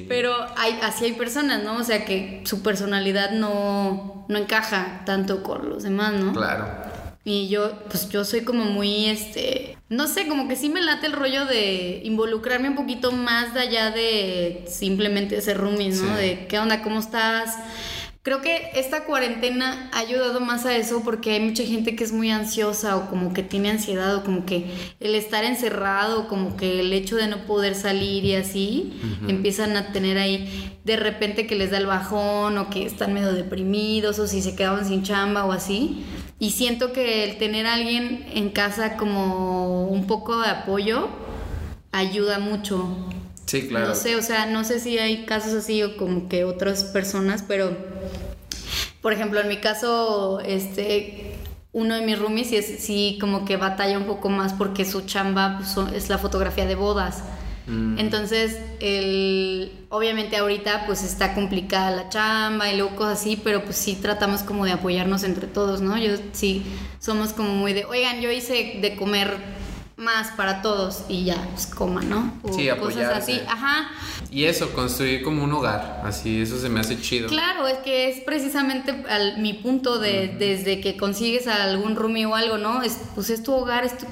[0.04, 0.06] Sí.
[0.08, 1.76] Pero hay, así hay personas, ¿no?
[1.76, 6.32] O sea que su personalidad no, no encaja tanto con los demás, ¿no?
[6.32, 6.66] Claro.
[7.26, 11.06] Y yo, pues yo soy como muy, este, no sé, como que sí me late
[11.06, 16.14] el rollo de involucrarme un poquito más de allá de simplemente ser roomies, ¿no?
[16.16, 16.22] Sí.
[16.22, 17.56] De qué onda, cómo estás.
[18.24, 22.10] Creo que esta cuarentena ha ayudado más a eso porque hay mucha gente que es
[22.10, 26.80] muy ansiosa o como que tiene ansiedad o como que el estar encerrado, como que
[26.80, 28.94] el hecho de no poder salir y así,
[29.28, 33.34] empiezan a tener ahí de repente que les da el bajón o que están medio
[33.34, 36.02] deprimidos o si se quedaban sin chamba o así.
[36.38, 41.10] Y siento que el tener a alguien en casa como un poco de apoyo
[41.92, 42.88] ayuda mucho.
[43.46, 43.88] Sí, claro.
[43.88, 47.44] No sé, o sea, no sé si hay casos así o como que otras personas,
[47.46, 47.76] pero
[49.00, 51.34] por ejemplo, en mi caso, este
[51.72, 55.58] uno de mis roomies sí, sí como que batalla un poco más porque su chamba
[55.58, 57.22] pues, es la fotografía de bodas.
[57.66, 57.98] Mm.
[57.98, 63.76] Entonces, el, obviamente ahorita pues está complicada la chamba y luego cosas así, pero pues
[63.76, 65.98] sí tratamos como de apoyarnos entre todos, ¿no?
[65.98, 66.62] Yo sí
[67.00, 69.36] somos como muy de, oigan, yo hice de comer
[69.96, 72.34] más para todos y ya, pues coman, ¿no?
[72.42, 73.88] O Sí, cosas así, ajá.
[74.30, 77.28] Y eso, construir como un hogar, así, eso se me hace chido.
[77.28, 82.26] Claro, es que es precisamente al- mi punto de desde que consigues a algún roomie
[82.26, 82.82] o algo, ¿no?
[82.82, 84.06] Es, pues es tu hogar, es tu-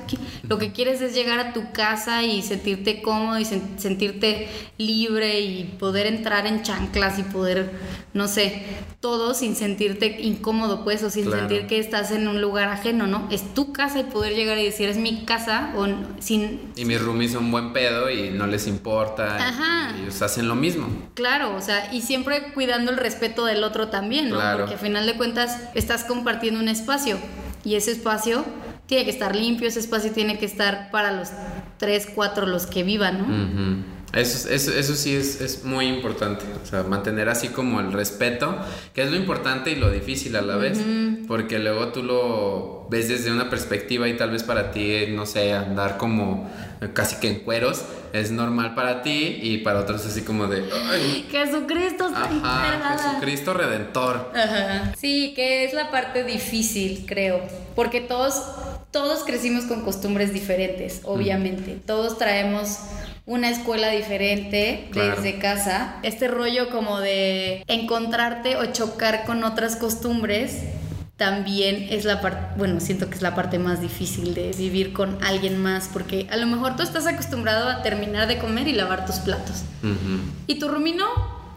[0.44, 5.40] lo que quieres es llegar a tu casa y sentirte cómodo y sen- sentirte libre
[5.40, 7.72] y poder entrar en chanclas y poder,
[8.14, 8.62] no sé,
[9.00, 11.40] todo sin sentirte incómodo, pues, o sin Claro.
[11.48, 13.26] sentir que estás en un lugar ajeno, ¿no?
[13.32, 16.84] Es tu casa y poder llegar y decir, es mi casa, o n- sin Y
[16.84, 19.36] mis roomies son buen pedo y no les importa.
[19.38, 19.94] y- Ajá.
[19.98, 20.86] Y ellos hacen lo mismo.
[21.14, 24.36] Claro, o sea, y siempre cuidando el respeto del otro también, ¿no?
[24.36, 24.58] Claro.
[24.60, 27.18] Porque a final de cuentas estás compartiendo un espacio
[27.64, 28.44] y ese espacio
[28.86, 31.28] tiene que estar limpio, ese espacio tiene que estar para los
[31.78, 33.24] tres, cuatro los que vivan, ¿no?
[33.24, 33.84] Ujú.
[34.12, 38.56] Eso, eso, eso sí es, es muy importante, o sea, mantener así como el respeto,
[38.92, 40.78] que es lo importante y lo difícil a la vez,
[41.26, 45.54] porque luego tú lo ves desde una perspectiva y tal vez para ti, no sé,
[45.54, 46.50] andar como
[46.82, 50.62] eh, casi que en cueros es normal para ti y para otros así como de,
[50.90, 52.98] ay, Jesucristo ajá.
[52.98, 54.30] Jesucristo Redentor.
[54.34, 54.92] Ajá.
[54.94, 57.40] Sí, que es la parte difícil, creo,
[57.74, 58.42] porque todos
[58.90, 61.78] todos crecimos con costumbres diferentes, obviamente.
[61.86, 62.76] Todos traemos
[63.26, 65.16] una escuela diferente Claro.
[65.16, 65.96] desde casa.
[66.02, 70.58] Este rollo como de encontrarte o chocar con otras costumbres
[71.16, 75.22] también es la parte, bueno, siento que es la parte más difícil de vivir con
[75.22, 79.06] alguien más, porque a lo mejor tú estás acostumbrado a terminar de comer y lavar
[79.06, 79.62] tus platos.
[80.48, 81.06] Y tu roomie no.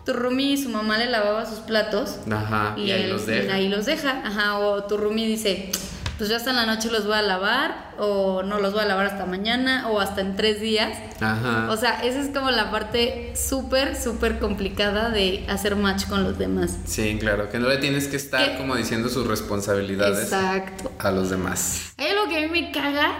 [0.05, 2.17] Tu y su mamá le lavaba sus platos.
[2.31, 3.53] Ajá, y, ahí él- los deja.
[3.55, 4.21] ahí los deja.
[4.23, 5.71] Ajá, o tu roomie dice,
[6.17, 8.85] pues yo hasta en la noche los voy a lavar, o no los voy a
[8.85, 10.97] lavar hasta mañana, o hasta en tres días.
[11.19, 11.67] Ajá.
[11.69, 16.37] O sea, esa es como la parte súper, súper complicada de hacer match con los
[16.37, 16.77] demás.
[16.85, 18.57] sí, claro, que no le tienes que estar ¿Qué?
[18.57, 20.91] como diciendo sus responsabilidades Exacto.
[20.99, 21.93] a los demás.
[21.97, 23.11] Hay algo que a mí me caga,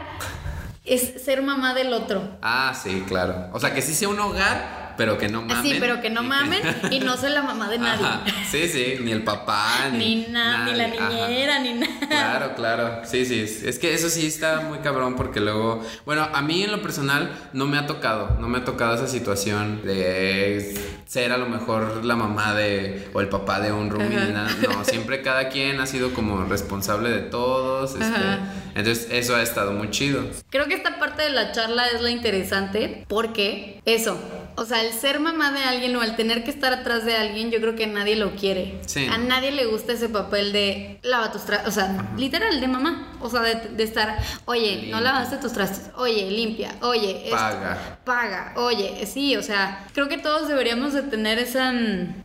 [0.85, 2.37] es ser mamá del otro.
[2.41, 3.49] Ah, sí, claro.
[3.53, 5.57] O sea, que sí sea un hogar, pero que no mamen.
[5.57, 8.05] Así, pero que no mamen y no soy la mamá de nadie.
[8.05, 8.21] Ajá.
[8.49, 10.85] Sí, sí, ni el papá, ni, Ni, na- ni la.
[10.85, 11.09] Ajá.
[11.09, 12.07] niñera, ni nada.
[12.07, 13.01] Claro, claro.
[13.05, 13.41] Sí, sí.
[13.41, 17.29] Es que eso sí está muy cabrón porque luego, bueno, a mí en lo personal
[17.53, 22.03] no me ha tocado, no me ha tocado esa situación de ser a lo mejor
[22.03, 24.15] la mamá de o el papá de un roomie.
[24.61, 27.91] No, siempre cada quien ha sido como responsable de todos.
[27.95, 28.21] este,
[28.75, 30.23] entonces eso ha estado muy chido.
[30.49, 34.19] Creo que esta parte de la charla es la interesante porque eso,
[34.57, 37.51] o sea, el ser mamá de alguien o el tener que estar atrás de alguien,
[37.51, 38.79] yo creo que nadie lo quiere.
[38.85, 39.05] Sí.
[39.07, 43.11] A nadie le gusta ese papel de lava tus trastes, o sea, literal de mamá.
[43.21, 44.95] O sea, de, de estar, oye, Limpia.
[44.95, 47.99] no lavaste tus trastes, oye, limpia, oye, esto, Paga.
[48.05, 51.73] paga, oye, sí, o sea, creo que todos deberíamos de tener esa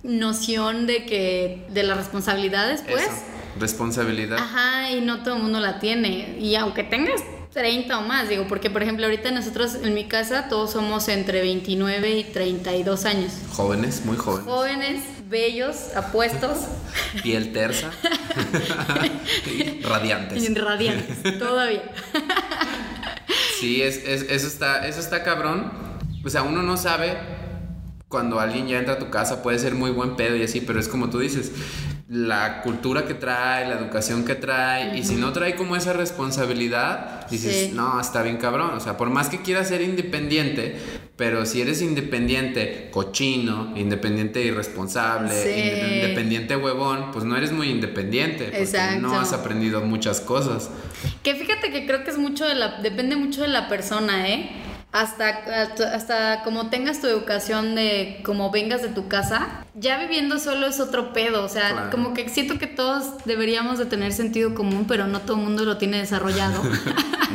[0.02, 3.02] noción de que, de las responsabilidades, pues.
[3.04, 3.12] Eso,
[3.58, 4.38] responsabilidad.
[4.38, 6.36] Ajá, y no todo el mundo la tiene.
[6.38, 7.20] Y aunque tengas
[7.52, 11.40] 30 o más, digo, porque por ejemplo ahorita nosotros en mi casa todos somos entre
[11.42, 13.32] 29 y 32 años.
[13.52, 14.44] Jóvenes, muy jóvenes.
[14.46, 16.58] Jóvenes, bellos, apuestos
[17.22, 17.90] Piel tersa.
[19.46, 20.48] y radiantes.
[20.48, 21.82] y radiantes, todavía.
[23.60, 25.70] Sí, es, es- eso, está, eso está cabrón.
[26.24, 27.18] O sea, uno no sabe
[28.08, 30.80] cuando alguien ya entra a tu casa, puede ser muy buen pedo y así, pero
[30.80, 31.52] es como tú dices,
[32.10, 37.28] la cultura que trae, la educación que trae, y si no trae como esa responsabilidad,
[37.30, 37.72] dices, Sí.
[37.72, 38.70] no, está bien cabrón.
[38.74, 40.76] O sea, por más que quieras ser independiente,
[41.14, 45.50] pero si eres independiente cochino, independiente irresponsable, Sí.
[46.00, 49.02] independiente huevón, pues no eres muy independiente, porque Exacto.
[49.02, 50.68] no has aprendido muchas cosas.
[51.22, 54.50] Que fíjate que creo que es mucho de la, depende mucho de la persona, ¿eh?
[54.92, 55.28] Hasta,
[55.94, 60.80] hasta, como tengas tu educación de como vengas de tu casa, ya viviendo solo es
[60.80, 61.90] otro pedo, o sea, Claro.
[61.90, 65.64] como que siento que todos deberíamos de tener sentido común, pero no todo el mundo
[65.64, 66.62] lo tiene desarrollado.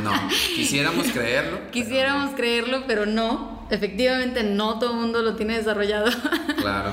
[0.04, 0.12] No,
[0.54, 1.58] quisiéramos creerlo.
[1.60, 3.66] pero Quisiéramos creerlo, pero no.
[3.70, 6.08] Efectivamente, no todo el mundo lo tiene desarrollado.
[6.58, 6.92] Claro.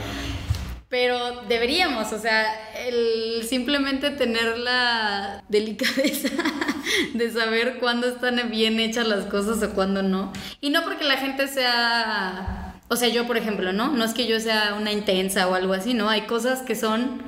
[0.92, 2.44] Pero deberíamos, o sea,
[2.86, 6.28] el simplemente tener la delicadeza
[7.14, 10.30] de saber cuándo están bien hechas las cosas o cuándo no.
[10.60, 13.90] Y no porque la gente sea, o sea, yo por ejemplo, ¿no?
[13.90, 16.10] No es que yo sea una intensa o algo así, ¿no?
[16.10, 17.22] Hay cosas que son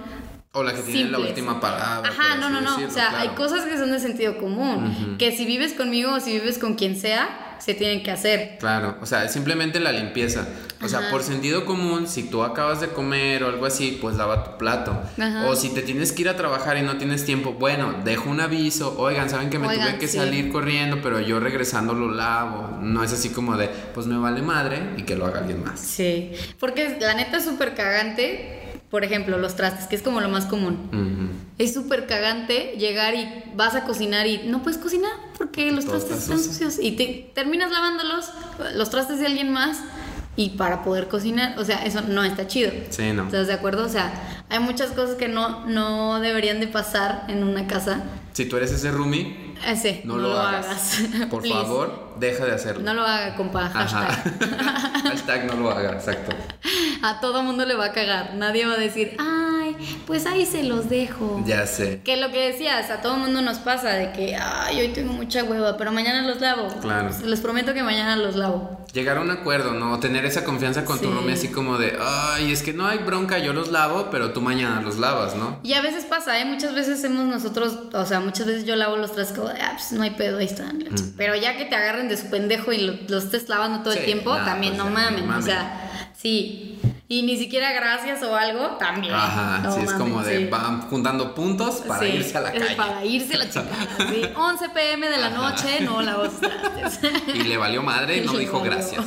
[0.57, 2.09] O la que tiene la última palabra.
[2.09, 2.71] Ajá, no, no, no.
[2.71, 3.29] decirlo, o sea, claro.
[3.29, 5.17] hay cosas que son de sentido común.
[5.19, 8.59] Que si vives conmigo o si vives con quien sea, se tienen que hacer.
[8.61, 10.47] Claro, o sea, simplemente la limpieza.
[10.81, 11.11] O sea, Ajá.
[11.11, 14.97] por sentido común, si tú acabas de comer o algo así, pues lava tu plato.
[15.19, 15.47] Ajá.
[15.49, 18.41] O si te tienes que ir a trabajar y no tienes tiempo, bueno, dejo un
[18.41, 18.95] aviso.
[18.99, 20.19] Oigan, saben que me Oigan, tuve que sí.
[20.19, 22.79] salir corriendo, pero yo regresando lo lavo.
[22.81, 25.81] No es así como de, pues me vale madre y que lo haga alguien más.
[25.81, 26.33] Sí.
[26.61, 28.61] Porque la neta es súper cagante.
[28.91, 31.33] Por ejemplo, los trastes, que es como lo más común.
[31.59, 35.97] Es súper cagante llegar y vas a cocinar y no puedes cocinar porque los Todo
[35.99, 36.71] trastes está están sucio.
[36.71, 38.31] sucios y te terminas lavándolos,
[38.77, 39.79] los trastes de alguien más
[40.37, 42.71] y para poder cocinar, o sea, eso no está chido.
[42.91, 43.25] Sí, no.
[43.27, 43.85] ¿Estás de acuerdo?
[43.85, 48.03] O sea, hay muchas cosas que no, no deberían de pasar en una casa.
[48.33, 50.99] Si tú eres ese roomie, Ese, no, lo, hagas.
[51.31, 51.55] Por Please.
[51.57, 52.83] favor, deja de hacerlo.
[52.83, 53.67] No lo haga, compa.
[53.67, 53.87] Ajá.
[53.87, 55.03] Hashtag.
[55.05, 56.35] Hashtag no lo haga, exacto.
[57.03, 58.35] A todo mundo le va a cagar.
[58.35, 61.43] Nadie va a decir, ay, pues ahí se los dejo.
[61.47, 62.01] Ya sé.
[62.03, 65.45] Que lo que decías, a todo mundo nos pasa de que, ay, hoy tengo mucha
[65.45, 66.69] hueva, pero mañana los lavo.
[66.81, 67.11] Claro.
[67.25, 68.85] Les prometo que mañana los lavo.
[68.93, 69.99] Llegar a un acuerdo, ¿no?
[69.99, 73.39] Tener esa confianza con tu roomie así como de, ay, es que no hay bronca,
[73.39, 75.59] yo los lavo, pero tú mañana los lavas, ¿no?
[75.63, 76.45] Y a veces pasa, ¿eh?
[76.45, 79.25] Muchas veces hemos nosotros, o sea, muchas veces yo lavo los de,
[79.61, 80.85] ah, pues no hay pedo, ahí están.
[81.17, 84.01] Pero ya que te agarren de su pendejo y lo- los estés lavando todo Sí,
[84.01, 85.31] el tiempo, no, también pues no mamen.
[85.31, 86.79] O sea, sí.
[87.07, 89.13] Y ni siquiera gracias o algo, también.
[89.15, 90.45] Ajá, No sí, es mamen, como de sí.
[90.47, 92.75] van juntando puntos para Sí, irse a la calle.
[92.77, 94.23] Para irse a la chingada, sí.
[94.35, 95.37] 11 pm de la Ajá.
[95.37, 97.01] noche, no sus trastes.
[97.35, 99.05] Y le valió madre y no dijo gracias.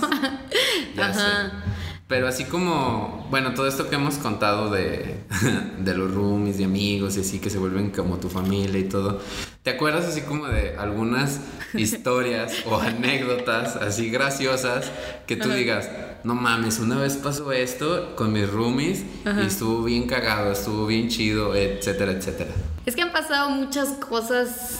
[0.95, 1.13] Ya Ajá.
[1.13, 1.66] sé.
[2.08, 5.26] Pero así como, bueno, todo esto que hemos contado de,
[5.80, 9.20] de los roomies, de amigos y así que se vuelven como tu familia y todo,
[9.62, 11.41] ¿te acuerdas así como de algunas
[11.74, 14.89] historias o anécdotas así graciosas
[15.26, 15.89] que tú digas,
[16.24, 21.10] no mames, una vez pasó esto con mis roomies y estuvo bien cagado, estuvo bien
[21.10, 22.52] chido, etcétera, etcétera?
[22.86, 24.80] Es que han pasado muchas cosas.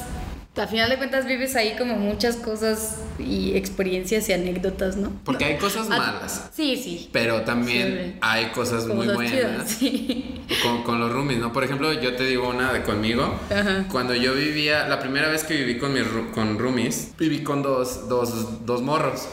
[0.60, 5.12] A final de cuentas vives ahí como muchas cosas y experiencias y anécdotas, ¿no?
[5.24, 6.50] Porque hay cosas Ah, malas.
[6.56, 7.10] Sí, sí.
[7.12, 8.20] Pero también Sí.
[8.22, 9.32] hay cosas muy buenas.
[9.32, 10.41] chidas, sí.
[10.63, 11.54] Con, con los roomies, ¿no?
[11.54, 13.39] Por ejemplo, yo te digo una de conmigo.
[13.52, 13.86] Ajá.
[13.91, 18.08] Cuando yo vivía, la primera vez que viví con, mis con roomies, viví con dos,
[18.10, 19.28] dos, dos morros,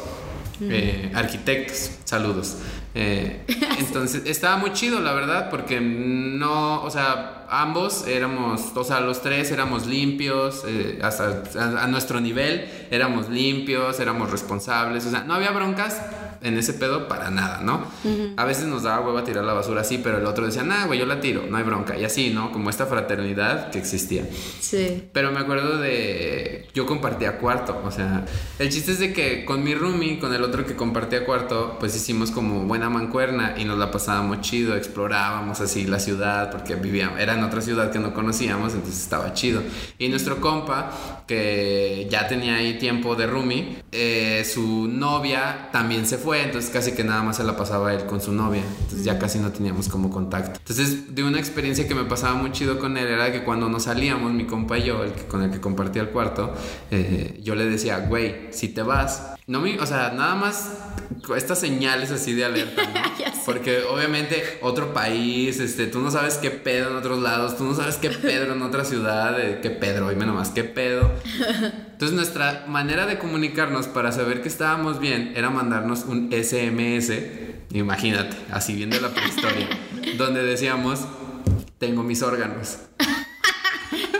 [0.61, 2.57] eh, arquitectos, saludos.
[2.95, 3.45] Eh,
[3.79, 9.21] entonces, estaba muy chido, la verdad, porque no, o sea, ambos éramos, o sea, los
[9.21, 15.25] tres éramos limpios, eh, hasta a, a nuestro nivel éramos limpios, éramos responsables, o sea,
[15.25, 16.01] no había broncas
[16.45, 17.87] en ese pedo para nada, ¿no?
[18.37, 20.99] A veces nos daba hueva tirar la basura así, pero el otro decía, nah, güey,
[20.99, 22.53] yo la tiro, no hay bronca, y así, ¿no?
[22.53, 24.29] Como esta fraternidad que existía.
[24.61, 25.09] Sí.
[25.13, 26.69] Pero me acuerdo de.
[26.75, 27.81] Yo compartía cuarto.
[27.85, 28.27] O sea,
[28.59, 31.97] el chiste es de que con mi roomie, con el otro que compartía cuarto, pues
[31.97, 37.19] hicimos como buena mancuerna y nos la pasábamos chido, explorábamos así la ciudad, porque vivíamos,
[37.21, 39.63] era en otra ciudad que no conocíamos, entonces estaba chido.
[39.99, 46.19] Y nuestro compa, que ya tenía ahí tiempo de roomie, eh, su novia también se
[46.19, 49.19] fue entonces casi que nada más se la pasaba él con su novia, entonces ya
[49.19, 50.59] casi no teníamos como contacto.
[50.59, 53.85] Entonces, de una experiencia que me pasaba muy chido con él era que cuando nos
[53.85, 56.55] salíamos, mi compa y yo, el que, con el que compartía el cuarto,
[56.91, 60.71] eh, yo le decía, güey, si te vas, no me, o sea, nada más
[61.37, 63.01] estas señales así de alerta, ¿no?
[63.47, 67.75] Porque obviamente otro país, este, tú no sabes qué pedo en otros lados, tú no
[67.75, 71.11] sabes qué pedo en otra ciudad, eh, qué pedo, oíme nomás, qué pedo.
[71.95, 77.13] Entonces nuestra manera de comunicarnos para saber que estábamos bien era mandarnos un SMS,
[77.71, 79.69] imagínate, así bien de la prehistoria,
[80.19, 81.03] donde decíamos,
[81.79, 82.79] tengo mis órganos.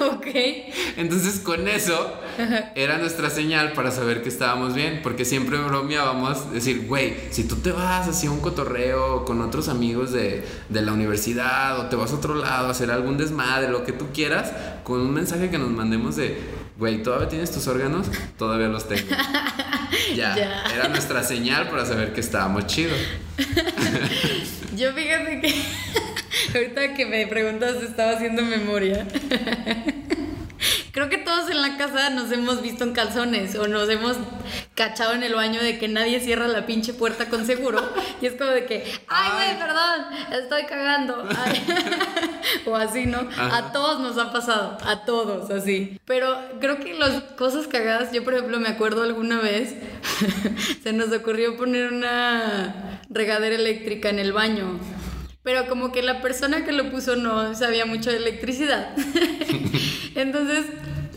[0.01, 0.27] Ok.
[0.97, 2.21] Entonces con eso
[2.75, 7.57] era nuestra señal para saber que estábamos bien, porque siempre bromeábamos, decir, güey, si tú
[7.57, 12.13] te vas hacia un cotorreo con otros amigos de, de la universidad o te vas
[12.13, 14.53] a otro lado a hacer algún desmadre, lo que tú quieras,
[14.83, 16.39] con un mensaje que nos mandemos de,
[16.77, 18.07] güey, ¿todavía tienes tus órganos?
[18.39, 19.09] Todavía los tengo.
[20.17, 20.65] Ya, Ya.
[20.75, 22.99] era nuestra señal para saber que estábamos chidos.
[24.77, 25.55] Yo fíjate que
[26.59, 29.07] ahorita que me preguntas estaba haciendo memoria.
[30.93, 34.17] Creo que todos en la casa nos hemos visto en calzones o nos hemos
[34.75, 37.81] cachado en el baño de que nadie cierra la pinche puerta con seguro
[38.21, 41.29] y es como de que, ay, güey, perdón, estoy cagando.
[42.67, 43.19] O así, ¿no?
[43.19, 43.57] Ajá.
[43.57, 45.99] A todos nos ha pasado, a todos, así.
[46.05, 49.75] Pero creo que las cosas cagadas, yo por ejemplo me acuerdo alguna vez,
[50.83, 54.79] se nos ocurrió poner una regadera eléctrica en el baño.
[55.43, 58.95] Pero como que la persona que lo puso no sabía mucho de electricidad.
[60.15, 60.67] Entonces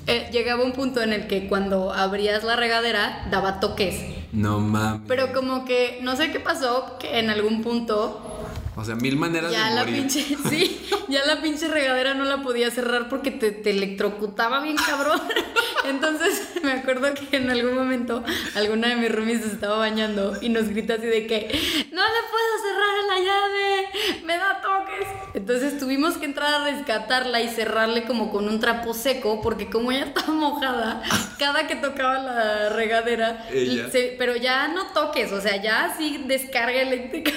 [0.07, 4.03] eh, llegaba un punto en el que cuando abrías la regadera daba toques.
[4.31, 5.01] No mames.
[5.07, 8.36] Pero como que no sé qué pasó, que en algún punto
[8.77, 9.95] O sea, mil maneras ya de la morir.
[10.01, 14.75] pinche, sí, ya la pinche regadera no la podía cerrar porque te, te electrocutaba bien
[14.77, 15.19] cabrón.
[15.85, 18.23] Entonces me acuerdo que en algún momento
[18.55, 21.47] alguna de mis roomies se estaba bañando y nos grita así de que
[21.91, 25.07] no le puedo cerrar la llave, me da toques.
[25.33, 29.91] Entonces tuvimos que entrar a rescatarla y cerrarle como con un trapo seco porque como
[29.91, 31.01] ella estaba mojada,
[31.39, 33.89] cada que tocaba la regadera, Ella.
[33.89, 37.31] se- pero ya no toques, o sea, ya sí descarga eléctrica.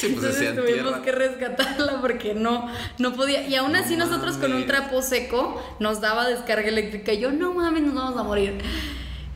[0.00, 1.02] Sí, pues, Entonces tuvimos tierra.
[1.02, 3.46] que rescatarla porque no, no podía.
[3.46, 7.12] Y aún así No nosotros con un trapo seco nos daba descarga eléctrica.
[7.12, 8.58] Y yo, no mames, nos vamos a morir.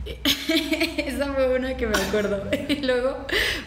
[0.97, 2.43] Esa fue una que me acuerdo.
[2.69, 3.17] Y luego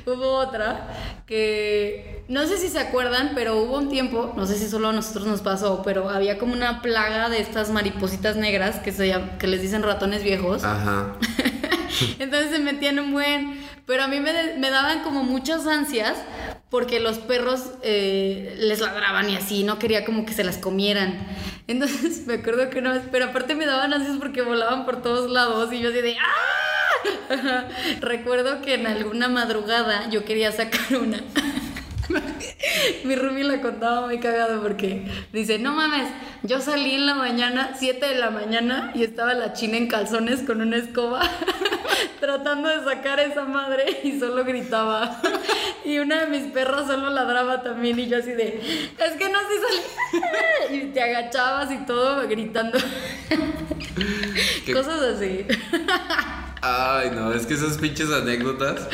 [0.07, 0.89] hubo otra
[1.27, 4.93] que no sé si se acuerdan, pero hubo un tiempo, no sé si solo a
[4.93, 9.47] nosotros nos pasó, pero había como una plaga de estas maripositas negras que, se que
[9.47, 10.65] les dicen ratones viejos.
[10.65, 11.15] Ajá.
[12.19, 13.65] Entonces se metían un buen.
[13.87, 16.17] Pero a mí me, me daban como muchas ansias
[16.75, 21.25] porque los perros eh, les ladraban y así, no quería como que se las comieran.
[21.69, 25.31] Entonces me acuerdo que una vez, pero aparte me daban ansias porque volaban por todos
[25.31, 27.69] lados y yo así de ¡ah!
[28.01, 31.19] Recuerdo que en alguna madrugada yo quería sacar una.
[33.05, 36.09] Mi Rumi la contaba muy cagado porque dice, no mames,
[36.43, 40.43] yo salí en la mañana, 7 de la mañana, y estaba la china en calzones
[40.43, 41.23] con una escoba
[42.21, 45.21] tratando de sacar esa madre y solo gritaba.
[45.85, 48.61] Y una de mis perros solo ladraba también y yo así de,
[48.99, 49.55] es que no sé
[50.71, 50.83] salir.
[50.83, 52.79] Y te agachabas y todo gritando.
[54.65, 55.45] Qué- Cosas así.
[56.67, 58.89] Ay, no, es que esas pinches anécdotas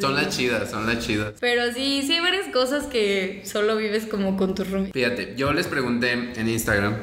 [0.00, 1.34] son las chidas, son las chidas.
[1.38, 4.92] Pero sí, sí hay varias cosas que solo vives como con tus roomies.
[4.92, 6.94] Fíjate, yo les pregunté en Instagram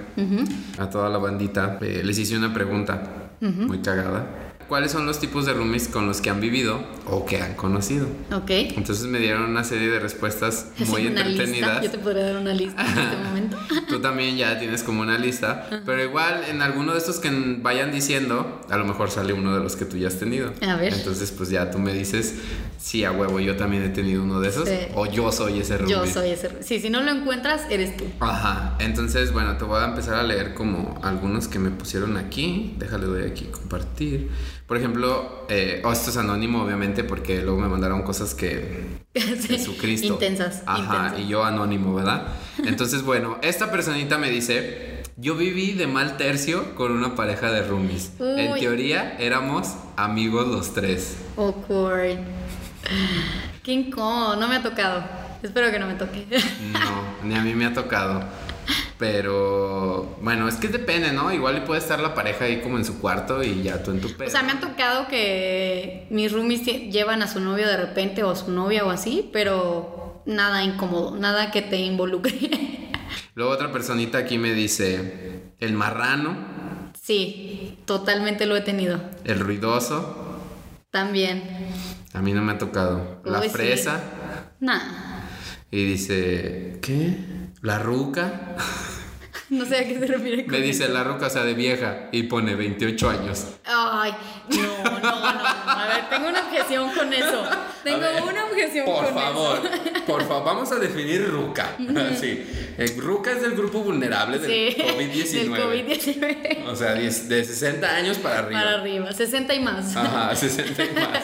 [0.79, 3.03] a toda la bandita, eh, les hice una pregunta
[3.41, 4.25] muy cagada.
[4.71, 8.07] ¿Cuáles son los tipos de roomies con los que han vivido o que han conocido?
[8.31, 8.49] Ok.
[8.51, 11.43] Entonces me dieron una serie de respuestas muy Una lista.
[11.43, 11.83] entretenidas.
[11.83, 13.57] Yo te podría dar una lista en este momento.
[13.89, 17.29] Tú también ya tienes como una lista, pero igual en alguno de estos que
[17.61, 20.53] vayan diciendo, a lo mejor sale uno de los que tú ya has tenido.
[20.65, 20.93] A ver.
[20.93, 22.35] Entonces, pues ya tú me dices,
[22.79, 24.75] sí, a huevo, yo también he tenido uno de esos, Sí.
[24.95, 25.93] o yo soy ese roomie.
[25.93, 26.63] Yo soy ese.
[26.63, 28.05] Sí, si no lo encuentras, eres tú.
[28.21, 32.75] Ajá, entonces, bueno, te voy a empezar a leer como algunos que me pusieron aquí.
[32.77, 34.29] Déjale, doy aquí compartir.
[34.71, 39.49] Por ejemplo, eh, oh, esto es anónimo, obviamente, porque luego me mandaron cosas que Sí.
[39.49, 40.07] Jesucristo.
[40.13, 40.63] Intensas.
[40.65, 42.27] Ajá, y yo anónimo, ¿verdad?
[42.57, 47.63] Entonces, bueno, esta personita me dice, yo viví de mal tercio con una pareja de
[47.63, 48.13] roomies.
[48.21, 51.17] En teoría éramos amigos los tres.
[51.35, 52.19] Awkward.
[53.63, 54.37] Qué incómodo.
[54.37, 55.03] No me ha tocado.
[55.43, 56.25] Espero que no me toque.
[56.71, 58.23] No, ni a mí me ha tocado.
[58.97, 61.31] Pero bueno, es que depende, ¿no?
[61.33, 63.99] Igual y puede estar la pareja ahí como en su cuarto y ya tú en
[64.01, 64.27] tu pedo.
[64.27, 68.29] O sea, me han tocado que mis roomies llevan a su novio de repente o
[68.29, 72.33] a su novia o así, pero nada incómodo, nada que te involucre.
[73.35, 76.37] Luego otra personita aquí me dice, el marrano,
[77.01, 79.01] sí, totalmente lo he tenido.
[79.23, 80.37] el ruidoso,
[80.91, 81.41] También.
[82.13, 83.21] A mí no me ha tocado.
[83.25, 83.51] La Uy, sí.
[83.53, 83.99] fresa.
[84.59, 84.79] Nah.
[85.71, 87.15] Y dice, ¿qué?
[87.61, 88.55] La ruca.
[89.51, 92.07] No sé a qué se refiere con Me dice la ruca, o sea, de vieja.
[92.13, 93.47] Y pone 28 años.
[93.65, 94.13] Ay,
[94.47, 95.09] no, no, no.
[95.09, 97.43] A ver, tengo una objeción con eso.
[97.83, 100.05] Tengo ver, una objeción Por con favor, eso.
[100.05, 101.75] por favor, vamos a definir ruca.
[102.17, 102.45] Sí.
[102.77, 105.31] El ruca es del grupo vulnerable del Sí, COVID-19.
[105.31, 106.65] del COVID-19.
[106.67, 108.61] O sea, 10 de 60 años para arriba.
[108.61, 109.97] Para arriba, 60 y más.
[109.97, 111.23] Ajá, 60 y más.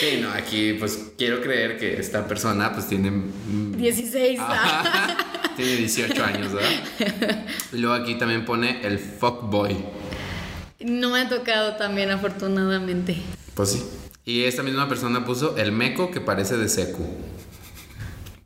[0.00, 3.12] Sí, no, aquí pues quiero creer que esta persona pues tiene...
[3.12, 4.40] mm, 16.
[4.40, 5.16] Ajá,
[5.56, 7.46] tiene 18 años, ¿verdad?
[7.72, 9.76] Y luego aquí también pone el fuckboy.
[10.80, 13.16] No me ha tocado también, afortunadamente.
[13.54, 13.84] Pues sí.
[14.24, 17.06] Y esta misma persona puso el meco que parece de secu.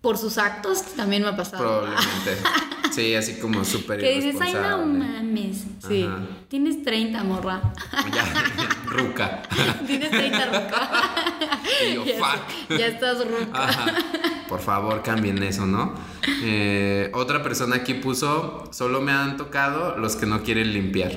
[0.00, 1.62] Por sus actos también me ha pasado.
[1.62, 2.36] Probablemente.
[2.90, 5.58] Sí, así como súper Que dices, ay, no mames.
[5.86, 6.04] Sí.
[6.04, 6.26] Ajá.
[6.48, 7.60] Tienes 30, morra.
[8.14, 8.24] Ya,
[8.86, 9.42] ruca.
[9.86, 10.90] Tienes 30, ruca.
[11.86, 12.78] Y yo, ya, fuck.
[12.78, 13.68] ya estás ruca.
[13.68, 13.94] Ajá.
[14.48, 15.94] Por favor, cambien eso, ¿no?
[16.42, 21.12] Eh, otra persona aquí puso, solo me han tocado los que no quieren limpiar.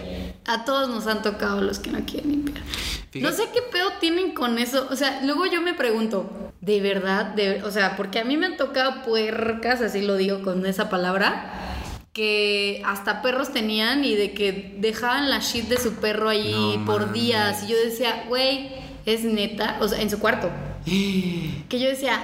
[0.46, 2.64] A todos nos han tocado los que no quieren limpiar.
[3.12, 3.22] Fíjate.
[3.22, 4.88] No sé qué pedo tienen con eso.
[4.92, 7.28] O sea, luego yo me pregunto, ¿de verdad?
[7.28, 10.90] De, o sea, porque a mí me han tocado puercas, así lo digo con esa
[10.90, 11.71] palabra,
[12.14, 16.86] que hasta perros tenían y de que dejaban la shit de su perro ahí No
[16.86, 17.64] por días.
[17.64, 18.72] Y yo decía, güey,
[19.06, 20.50] es neta, o sea, en su cuarto.
[21.70, 22.20] Que yo decía,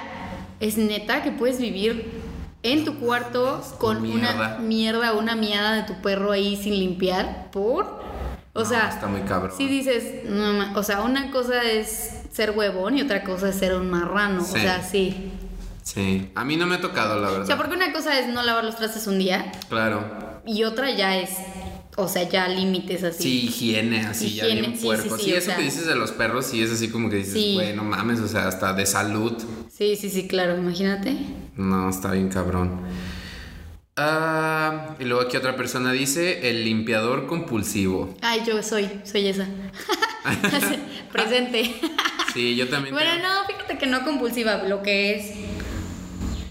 [0.59, 2.11] es neta que puedes vivir
[2.63, 4.33] en tu cuarto con mierda.
[4.35, 7.85] una mierda o una miada de tu perro ahí sin limpiar por...
[8.53, 9.51] O No, sea, está muy cabrón.
[9.55, 13.75] si dices, no o sea, una cosa es ser huevón y otra cosa es ser
[13.75, 14.43] un marrano.
[14.43, 14.57] Sí.
[14.57, 15.31] O sea, sí.
[15.93, 17.43] Sí, a mí no me ha tocado, la verdad.
[17.43, 20.03] O sea, porque una cosa es no lavar los trastes un día Claro.
[20.45, 21.29] y otra ya es,
[21.95, 23.23] o sea, ya límites así.
[23.23, 25.17] Sí, higiene, así ya Higiene, bien sí, sí, puerco.
[25.17, 25.55] Sí, eso sea.
[25.55, 27.53] que dices de los perros, sí es así como que dices, Sí.
[27.53, 29.31] güey, no mames, o sea, hasta de salud.
[29.71, 31.15] Sí, sí, sí, claro, imagínate.
[31.55, 32.81] No, está bien cabrón.
[33.95, 38.13] Ah, y luego aquí otra persona dice el limpiador compulsivo.
[38.21, 39.47] Ay, yo soy, soy esa.
[41.11, 41.73] Presente.
[42.33, 42.93] Sí, yo también.
[42.93, 45.31] Bueno, tengo- no, fíjate que no compulsiva, lo que es,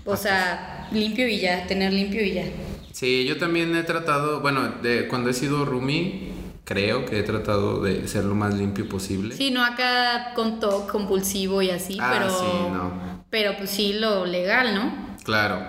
[0.06, 2.44] o sea, limpio y ya, tener limpio y ya.
[2.92, 6.32] Sí, yo también he tratado, bueno, de, cuando he sido roomie,
[6.64, 9.34] creo que he tratado de ser lo más limpio posible.
[9.36, 12.30] Sí, no acá con TOC compulsivo y así, Ah, pero.
[12.30, 13.24] sí, no.
[13.30, 15.16] Pero pues sí, lo legal, ¿no?
[15.24, 15.60] Claro.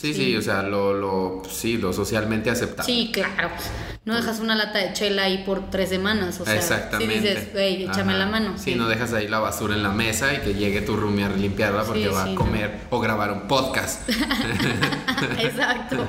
[0.00, 0.36] Sí, sí, Sí.
[0.36, 2.84] o sea, lo, lo, sí, lo socialmente aceptable.
[2.90, 3.50] Sí, claro.
[4.06, 6.54] No dejas una lata de chela ahí por tres semanas, o sea.
[6.54, 7.14] Exactamente.
[7.14, 8.18] Si dices, güey, échame Ajá.
[8.24, 8.56] la mano.
[8.56, 11.28] Sí, no dejas ahí la basura en la mesa y que llegue tu roomie a
[11.28, 12.34] limpiarla porque Sí, va a no.
[12.34, 14.08] comer o grabar un podcast.
[15.38, 16.08] Exacto.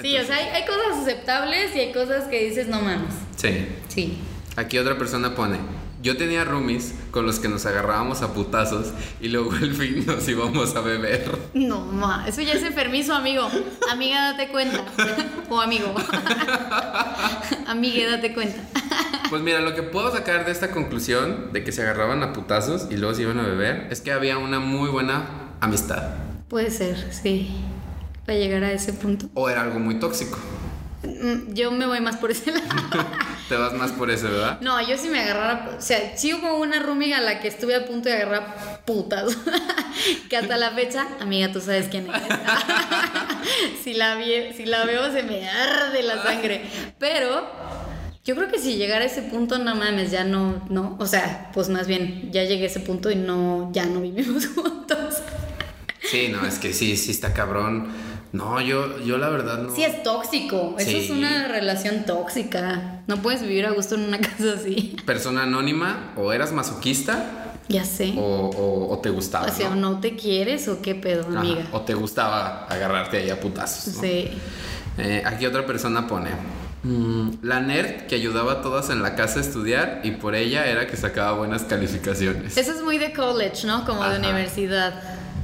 [0.00, 3.12] sí, o sea, hay, hay cosas aceptables y hay cosas que dices, no mames.
[3.36, 3.66] sí.
[3.88, 4.18] Sí.
[4.56, 5.58] Aquí otra persona pone,
[6.02, 8.88] yo tenía roomies con los que nos agarrábamos a putazos
[9.20, 11.30] y luego al fin nos íbamos a beber.
[11.54, 13.48] No, ma, eso ya es enfermizo, amigo.
[13.90, 14.84] Amiga, date cuenta.
[15.48, 15.94] O amigo.
[17.66, 18.60] Amigue, date cuenta.
[19.28, 22.86] Pues mira, lo que puedo sacar de esta conclusión de que se agarraban a putazos
[22.90, 25.26] y luego se iban a beber es que había una muy buena
[25.60, 26.14] amistad.
[26.48, 27.50] Puede ser, sí.
[28.26, 29.26] Para llegar a ese punto.
[29.34, 30.38] O era algo muy tóxico.
[31.04, 32.66] Mm, Yo me voy más por ese lado.
[33.50, 34.60] Te vas más por eso, ¿verdad?
[34.60, 35.70] No, yo sí me agarrara.
[35.76, 39.36] O sea, sí hubo una roomie a la que estuve a punto de agarrar putas.
[40.30, 42.22] que hasta la fecha, amiga, tú sabes quién es.
[43.82, 46.62] si, la vi- si la veo, se me arde la sangre.
[47.00, 47.44] Pero
[48.24, 50.96] yo creo que si llegara a ese punto, no mames, ya no, no.
[51.00, 54.46] O sea, pues más bien, ya llegué a ese punto y no, ya no vivimos
[54.54, 55.16] juntos.
[56.08, 57.88] Sí, no, es que sí, sí está cabrón.
[58.32, 59.74] No, yo, yo la verdad no.
[59.74, 60.76] Sí, es tóxico.
[60.78, 63.00] Eso es una relación tóxica.
[63.08, 64.96] No puedes vivir a gusto en una casa así.
[65.04, 68.14] Persona anónima, o eras masoquista Ya sé.
[68.16, 69.46] o, o- o te gustaba.
[69.46, 69.76] O sea, ¿no?
[69.94, 71.62] ¿no te quieres o qué pedo, Ajá, amiga?
[71.72, 73.94] O te gustaba agarrarte ahí a putazos.
[73.96, 74.00] ¿no?
[74.02, 74.30] Sí.
[74.98, 76.30] Eh, aquí otra persona pone.
[76.82, 80.66] mm, la nerd que ayudaba a todas en la casa a estudiar y por ella
[80.66, 82.56] era que sacaba buenas calificaciones.
[82.56, 83.84] Eso es muy de college, ¿no?
[83.84, 85.02] Como de universidad.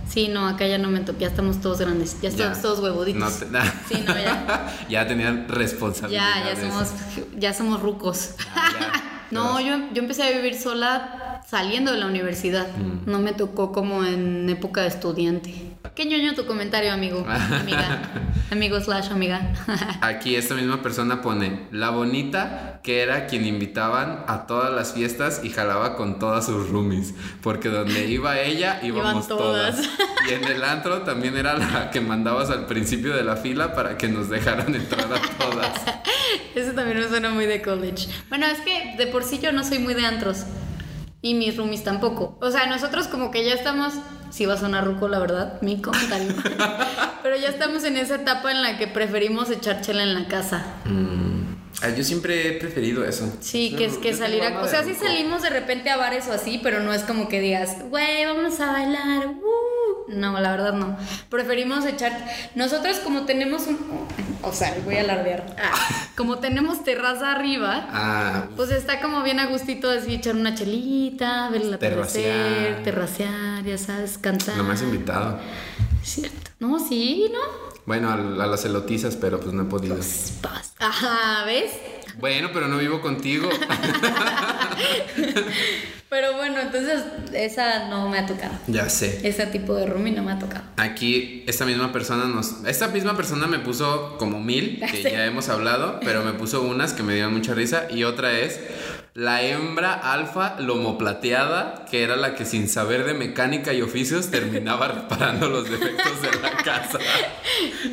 [0.09, 1.19] Sí, no, acá ya no me toca.
[1.21, 2.21] Ya estamos todos grandes.
[2.23, 2.63] Ya estamos Ya.
[2.63, 3.21] todos huevuditos.
[3.51, 4.67] No te- Sí, no, ya.
[4.89, 6.59] ya tenían Ya, responsabilidades.
[6.61, 6.89] ya somos,
[7.37, 8.31] ya somos rucos.
[8.55, 9.03] Ah, ya.
[9.33, 12.69] No, yo, yo empecé a vivir sola saliendo de la universidad.
[12.77, 13.11] Mm.
[13.11, 15.53] No me tocó como en época de estudiante.
[15.97, 17.27] Qué ñoño tu comentario, amigo.
[17.29, 18.03] Amiga.
[18.51, 19.53] Amigo slash amiga.
[20.03, 25.41] Aquí esta misma persona pone la bonita que era quien invitaban a todas las fiestas
[25.43, 29.77] y jalaba con todas sus roomies, porque donde iba ella íbamos Iban todas.
[29.77, 29.91] todas.
[30.31, 33.99] Y en el antro también era la que mandabas al principio de la fila para
[33.99, 35.73] que nos dejaran entrar a todas.
[36.55, 38.09] Eso también me suena muy de college.
[38.29, 40.45] Bueno, es que de por sí yo no soy muy de antros.
[41.27, 42.37] Y mis roomies tampoco.
[42.41, 43.95] O sea, nosotros como que ya estamos.
[44.31, 46.33] Sí va a sonar ruco, la verdad, mi comentario.
[47.25, 50.65] Pero ya estamos en esa etapa en la que preferimos echar chela en la casa.
[51.83, 53.31] Ah, yo siempre he preferido eso.
[53.41, 54.63] Sí, que es que salir a...
[54.63, 57.41] O sea, sí salimos de repente a bares o así, pero no es como que
[57.41, 59.27] digas, güey, vamos a bailar.
[59.29, 60.09] uh".
[60.09, 60.97] No, la verdad no.
[61.29, 62.13] Preferimos echar...
[62.55, 63.79] Nosotros como tenemos un...
[64.43, 65.55] O sea, voy a alardear.
[65.59, 65.73] Ah,
[66.17, 71.51] como tenemos terraza arriba, Ah, pues está como bien a gustito así echar una chelita,
[71.51, 72.83] ver el atardecer, Terracear.
[72.85, 74.57] terracear, ya sabes, cantar.
[74.57, 75.41] no me has invitado.
[76.03, 76.51] Cierto.
[76.61, 77.76] No, sí, ¿no?
[77.87, 79.97] Bueno, a, a las elotizas, pero pues no he podido.
[79.97, 81.71] Pas- Ajá, ¿ves?
[82.19, 83.49] Bueno, pero no vivo contigo.
[86.09, 87.03] Pero bueno, entonces
[87.35, 88.55] esa no me ha tocado.
[88.69, 89.21] ya sé.
[89.29, 90.63] Ese tipo de roomie no me ha tocado.
[90.77, 92.65] Aquí esta misma persona nos...
[92.65, 96.93] Esta misma persona me puso como mil, que ya hemos hablado, pero me puso unas
[96.93, 98.61] que me dieron mucha risa y otra es
[99.17, 104.89] la hembra alfa lomoplateada, que era la que sin saber de mecánica y oficios terminaba
[104.89, 106.99] reparando los defectos de la casa.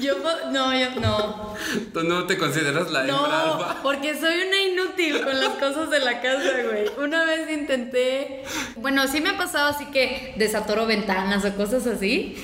[0.02, 0.16] Yo
[0.52, 1.56] no, yo no.
[1.94, 3.82] ¿Tú no te consideras la hembra No, alfa?
[3.82, 6.92] porque soy una inútil con las cosas de la casa, güey.
[7.02, 8.44] Una vez intenté,
[8.76, 12.36] bueno, sí me ha pasado así que desatoro ventanas o cosas así,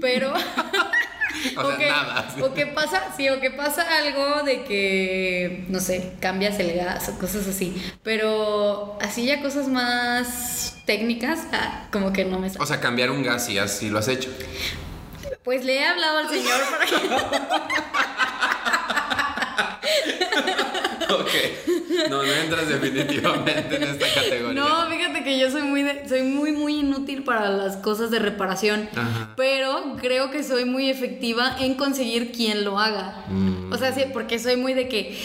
[0.00, 0.32] pero
[1.56, 2.34] O sea, que, nada.
[2.42, 7.08] o que pasa, sí, o que pasa algo de que, no sé, cambias el gas
[7.08, 7.74] o cosas así.
[8.02, 12.62] Pero así ya cosas más técnicas, ah, como que no me sale.
[12.62, 14.30] O sea, cambiar un gas y así lo has hecho.
[15.42, 16.94] Pues le he hablado al señor para que.
[21.10, 22.08] Ok.
[22.10, 24.52] No, no entras definitivamente en esta categoría.
[24.62, 28.18] No, fíjate que yo soy muy de- soy muy muy inútil para las cosas de
[28.18, 29.32] reparación, Ajá.
[29.36, 33.24] pero creo que soy muy efectiva en conseguir quien lo haga.
[33.28, 33.72] Mm.
[33.72, 35.16] O sea, sí, porque soy muy de que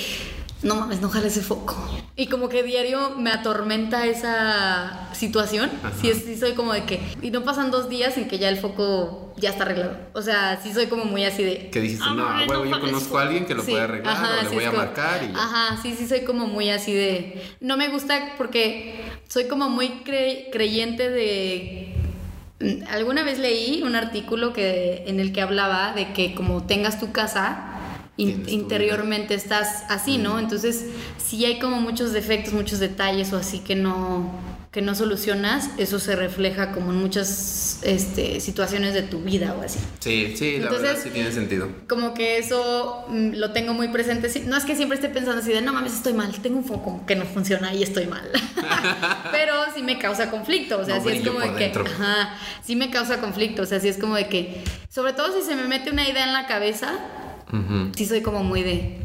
[0.64, 1.76] no mames, no jale ese foco.
[2.16, 5.70] Y como que diario me atormenta esa situación.
[6.01, 8.49] Sí, es- sí soy como de que y no pasan dos días en que ya
[8.49, 9.95] el foco ya está arreglado.
[10.14, 13.05] O sea, sí soy como muy así de Que dijiste, "Ah, no, huevo, yo conozco
[13.10, 13.20] foco".
[13.20, 15.34] a alguien que lo puede arreglar, o le sí, voy a como- marcar y.
[15.34, 17.41] Ajá, sí, sí, soy como muy así de...
[17.62, 18.99] No me gusta porque
[19.30, 21.95] soy como muy cre- creyente de...
[22.60, 26.99] Mm, Alguna vez leí un artículo que, en el que hablaba de que como tengas
[26.99, 27.68] tu casa,
[28.22, 30.39] in- interiormente estás así, ¿no?
[30.39, 30.86] Entonces,
[31.17, 34.32] si hay como muchos defectos, muchos detalles o así que no,
[34.72, 39.63] que no solucionas, eso se refleja como en muchas este, situaciones de tu vida o
[39.63, 39.80] así.
[39.99, 41.70] Sí, sí, la Entonces- verdad sí tiene sentido.
[41.88, 44.30] Como que eso mm, lo tengo muy presente.
[44.45, 47.03] No es que siempre esté pensando así de, no mames, estoy mal, tengo un foco
[47.07, 48.30] que no funciona y estoy mal.
[49.32, 50.80] Pero sí me causa conflicto.
[50.80, 53.63] O sea, No sí es como de que, ajá, sí me causa conflicto.
[53.63, 56.26] O sea, sí es como de que, sobre todo si se me mete una idea
[56.26, 56.93] en la cabeza,
[57.52, 57.91] Ujú.
[57.95, 58.97] sí soy como muy de,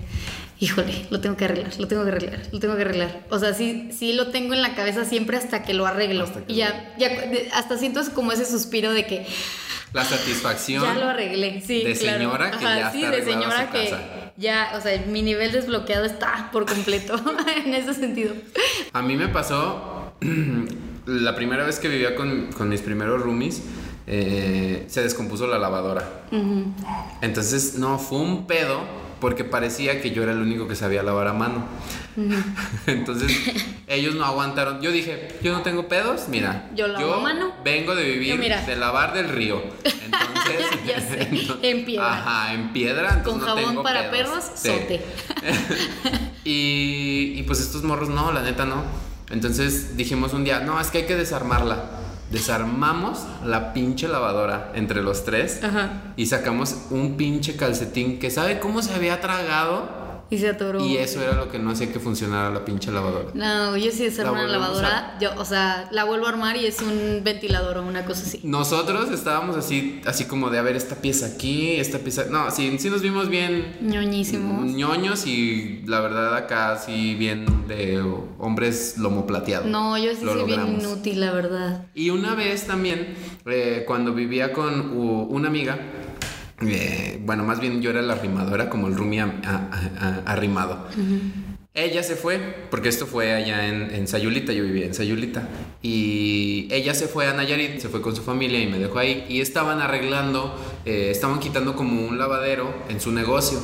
[0.61, 3.20] híjole, lo tengo que arreglar, lo tengo que arreglar, lo tengo que arreglar.
[3.30, 6.26] O sea, sí, sí lo tengo en la cabeza siempre hasta que lo arreglo.
[6.32, 7.11] Que y ya, ya
[7.55, 9.26] hasta siento como ese suspiro de que
[9.92, 10.82] La satisfacción.
[10.84, 12.18] ya lo arreglé, sí, de claro.
[12.18, 14.32] señora que Ajá, ya sí, está de señora su que casa.
[14.36, 17.14] ya, o sea, mi nivel desbloqueado está por completo
[17.64, 18.34] en ese sentido.
[18.92, 20.12] A mí me pasó
[21.07, 23.62] la primera vez que vivía con, con mis primeros roomies,
[24.07, 26.24] eh, se descompuso la lavadora.
[27.20, 28.80] Entonces, no, fue un pedo
[29.20, 31.64] porque parecía que yo era el único que sabía lavar a mano.
[32.86, 33.32] Entonces,
[33.86, 34.80] ellos no aguantaron.
[34.82, 36.70] Yo dije, yo no tengo pedos, mira.
[36.76, 37.52] Yo lavo a mano.
[37.64, 39.62] Vengo de vivir, de lavar del río.
[39.82, 41.28] Entonces, Ya sé,
[41.62, 42.12] en piedra.
[42.12, 43.22] Ajá, en piedra.
[43.22, 44.28] Con no jabón tengo para pedos.
[44.28, 44.68] perros, Sí.
[44.68, 45.00] sote.
[46.44, 48.82] y, y pues estos morros no, la neta no.
[49.30, 51.84] Entonces dijimos un día, no, es que hay que desarmarla.
[52.30, 56.14] Desarmamos la pinche lavadora entre los tres Ajá.
[56.16, 60.84] y sacamos un pinche calcetín que sabe cómo se había tragado Y se atoró.
[60.84, 63.28] y eso era lo que no hacía que funcionara la pinche lavadora.
[63.34, 66.66] No, yo sí desarmo La una lavadora, yo, o sea, la vuelvo a armar y
[66.66, 68.40] es un ventilador o una cosa así.
[68.42, 72.24] Nosotros estábamos así, así como de a ver esta pieza aquí, esta pieza.
[72.30, 74.64] No, sí, sí nos vimos bien ñoñísimos.
[74.64, 78.02] ñoños y la verdad acá sí bien de
[78.38, 79.66] hombres lomo plateado.
[79.66, 81.86] No, yo sí Lo soy bien inútil, la verdad.
[81.94, 83.14] Y una vez también,
[83.46, 85.78] eh, cuando vivía con una amiga,
[86.68, 88.94] eh, bueno, más bien yo era el arrimado, era como el
[89.44, 90.86] a- arrimado.
[91.76, 92.38] Ella se fue,
[92.70, 95.48] porque esto fue allá en, en Sayulita, yo vivía en Sayulita.
[95.82, 99.26] Y ella se fue a Nayarit, se fue con su familia y me dejó ahí.
[99.28, 100.54] Y estaban arreglando,
[100.84, 103.58] eh, estaban quitando como un lavadero en su negocio.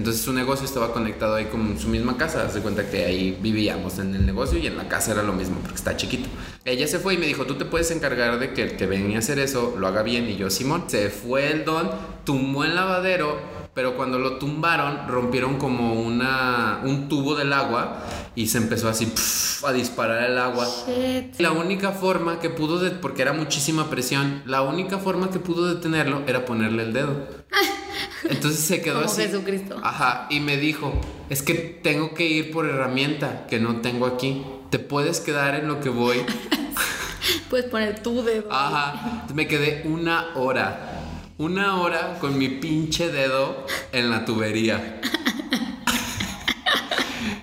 [0.00, 2.46] Entonces su negocio estaba conectado ahí con su misma casa.
[2.46, 5.58] De cuenta que ahí vivíamos en el negocio y en la casa era lo mismo
[5.60, 6.26] porque está chiquito.
[6.64, 9.16] Ella se fue y me dijo, tú te puedes encargar de que el que venga
[9.16, 10.26] a hacer eso lo haga bien.
[10.26, 11.90] Y yo, Simón, se fue el don,
[12.24, 18.02] tumbó el lavadero pero cuando lo tumbaron rompieron como una un tubo del agua
[18.34, 20.66] y se empezó así pf, a disparar el agua.
[20.66, 21.38] Shit.
[21.40, 25.72] La única forma que pudo, de, porque era muchísima presión, la única forma que pudo
[25.72, 27.26] detenerlo era ponerle el dedo.
[28.28, 29.22] Entonces se quedó Como así.
[29.22, 29.80] Jesucristo.
[29.82, 30.92] Ajá, y me dijo,
[31.30, 34.44] es que tengo que ir por herramienta que no tengo aquí.
[34.70, 36.18] Te puedes quedar en lo que voy.
[37.50, 38.46] Puedes poner tu dedo.
[38.50, 40.99] Ajá, me quedé una hora.
[41.40, 45.00] Una hora con mi pinche dedo en la tubería.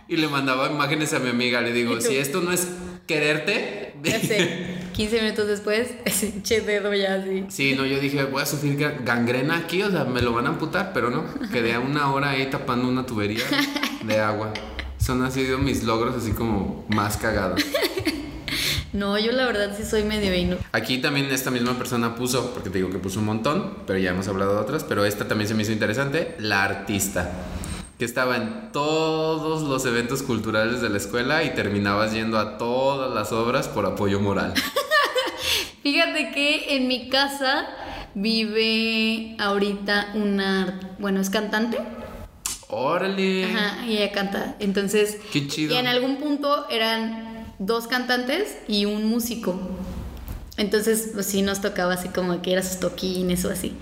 [0.08, 1.62] Y le mandaba imágenes a mi amiga.
[1.62, 2.68] Le digo, si esto no es
[3.08, 3.86] quererte.
[4.04, 4.78] Ya sé.
[4.93, 7.45] 15 minutos después, ese pinche dedo ya así.
[7.50, 10.45] Sí, no, yo dije, voy a sufrir ga- gangrena aquí, o sea, me lo van
[10.45, 11.26] a amputar, pero no.
[11.52, 13.43] Quedé a una hora ahí tapando una tubería
[14.04, 14.54] de agua.
[15.00, 17.66] Son han sido mis logros así como más cagados.
[18.98, 20.58] No, yo la verdad sí soy medio inu.
[20.72, 24.10] Aquí también esta misma persona puso, porque te digo que puso un montón, pero ya
[24.10, 27.30] hemos hablado de otras, pero esta también se me hizo interesante, la artista,
[28.00, 33.14] que estaba en todos los eventos culturales de la escuela y terminabas yendo a todas
[33.14, 34.56] las obras por apoyo moral.
[35.84, 37.68] Fíjate que en mi casa
[38.16, 41.78] vive ahorita una, bueno, es cantante.
[42.70, 43.45] Órale.
[43.45, 44.56] Ajá, y ella canta.
[44.60, 45.76] Entonces, Qué chido.
[45.76, 47.27] y en algún punto eran
[47.60, 49.60] dos cantantes y un músico.
[50.58, 53.76] Entonces, pues sí nos tocaba así como que era sus toquines o así.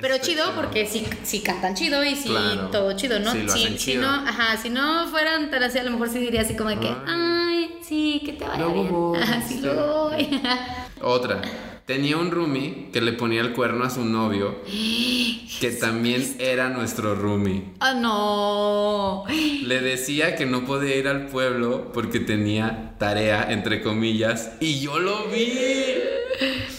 [0.00, 2.68] Pero chido porque sí, sí cantan chido y sí Claro.
[2.70, 3.32] todo chido, ¿no?
[3.32, 4.02] Sí, lo si, hacen si chido.
[4.02, 6.78] no, ajá, si no fueran tan así, a lo mejor sí diría así como de
[6.78, 8.92] que, ay, sí, que te vaya Luego bien.
[8.92, 9.60] voy, Ajá, sí, sí.
[9.62, 10.40] luego voy.
[11.02, 11.40] Otra.
[11.88, 14.56] Tenía un roomie que le ponía el cuerno a su novio,
[15.60, 17.64] que también era nuestro roomie.
[17.80, 19.24] ah, no.
[19.64, 24.98] Le decía que no podía ir al pueblo porque tenía tarea, entre comillas, y yo
[24.98, 25.46] lo vi.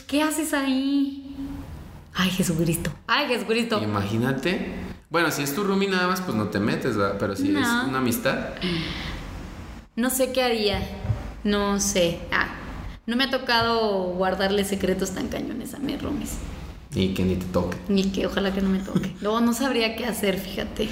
[0.05, 1.35] ¿Qué haces ahí?
[2.13, 2.91] Ay, Jesucristo.
[3.07, 3.81] Ay, Jesucristo.
[3.81, 4.73] Imagínate.
[5.09, 7.17] Bueno, si es tu roomie nada más, pues no te metes, ¿verdad?
[7.19, 7.59] Pero si No.
[7.61, 8.49] es una amistad,
[9.95, 10.87] No sé qué haría.
[11.43, 12.19] No sé.
[12.31, 12.47] Ah,
[13.09, 16.37] no me ha tocado guardarle secretos tan cañones a mis roomies.
[16.93, 17.75] y que ni te toque.
[17.87, 19.15] Ni que ojalá que no me toque.
[19.21, 20.89] Luego no sabría qué hacer, fíjate.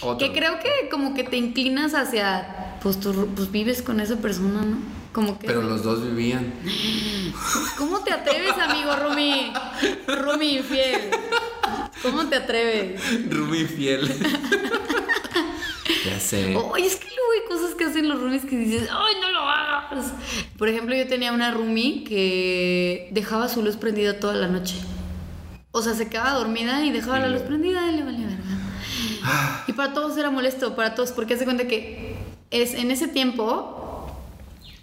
[0.00, 0.18] Otro.
[0.18, 2.78] Que creo que como que te inclinas hacia.
[2.82, 4.78] Pues tú pues vives con esa persona, ¿no?
[5.12, 5.48] Como que.
[5.48, 6.52] Pero los dos vivían.
[7.78, 9.52] ¿Cómo te atreves, amigo Rumi?
[10.06, 11.10] Rumi infiel.
[12.02, 13.00] ¿Cómo te atreves?
[13.28, 14.08] Roomie fiel.
[16.04, 16.56] ya sé.
[16.56, 19.40] Oye, es que luego hay cosas que hacen los roomies que dices, ¡ay, no lo
[19.40, 20.12] hagas!
[20.58, 24.76] Por ejemplo, yo tenía una roomie que dejaba su luz prendida toda la noche.
[25.70, 28.42] O sea, se quedaba dormida y dejaba la luz prendida y le valía verga.
[29.22, 32.16] Ah, Y para todos era molesto, para todos, porque hace cuenta que
[32.50, 33.85] es, en ese tiempo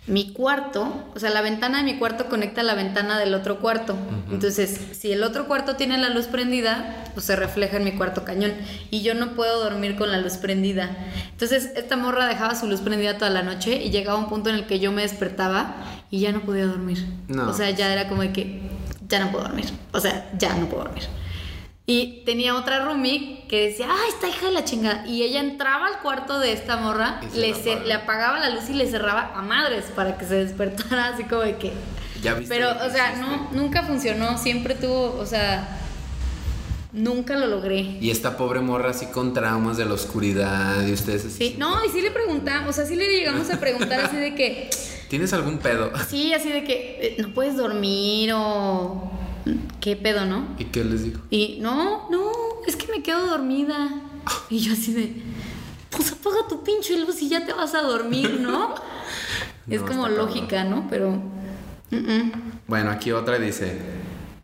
[0.05, 3.59] mi cuarto, o sea, la ventana de mi cuarto conecta a la ventana del otro
[3.59, 3.95] cuarto.
[4.29, 8.25] Entonces, si el otro cuarto tiene la luz prendida, pues se refleja en mi cuarto
[8.25, 8.51] cañón.
[8.91, 10.89] Y yo no puedo dormir con la luz prendida.
[11.31, 14.55] Entonces, esta morra dejaba su luz prendida toda la noche y llegaba un punto en
[14.55, 15.75] el que yo me despertaba
[16.11, 17.05] y ya no podía dormir.
[17.29, 17.49] No.
[17.49, 18.61] O sea, ya era como de que
[19.07, 19.67] ya no puedo dormir.
[19.93, 21.03] O sea, ya no puedo dormir.
[21.85, 25.05] Y tenía otra roomie que decía, ay, esta hija de la chingada.
[25.05, 28.69] Y ella entraba al cuarto de esta morra, Y se le, le apagaba la luz
[28.69, 31.73] y le cerraba a madres para que se despertara así como de que...
[32.21, 32.55] ya viste.
[32.55, 35.77] Pero, o sea, no, nunca funcionó, siempre tuvo, o sea,
[36.93, 37.97] nunca lo logré.
[37.99, 41.49] Y esta pobre morra así con traumas de la oscuridad y ustedes así.
[41.49, 44.35] Sí, no, y sí le preguntamos, o sea, sí le llegamos a preguntar así de
[44.35, 44.69] que,
[45.09, 45.91] ¿Tienes algún pedo?
[46.07, 49.11] sí, así de que eh, no puedes dormir o
[49.79, 50.47] qué pedo, ¿no?
[50.57, 51.21] ¿Y qué les dijo?
[51.29, 52.31] Y no, no,
[52.67, 53.89] es que me quedo dormida.
[54.49, 55.21] Y yo así de,
[55.89, 58.75] pues apaga tu pinche luz y ya te vas a dormir, ¿no?
[59.69, 60.87] es No, como lógica, ¿no?
[60.89, 61.21] Pero...
[62.67, 63.79] Bueno, aquí otra dice.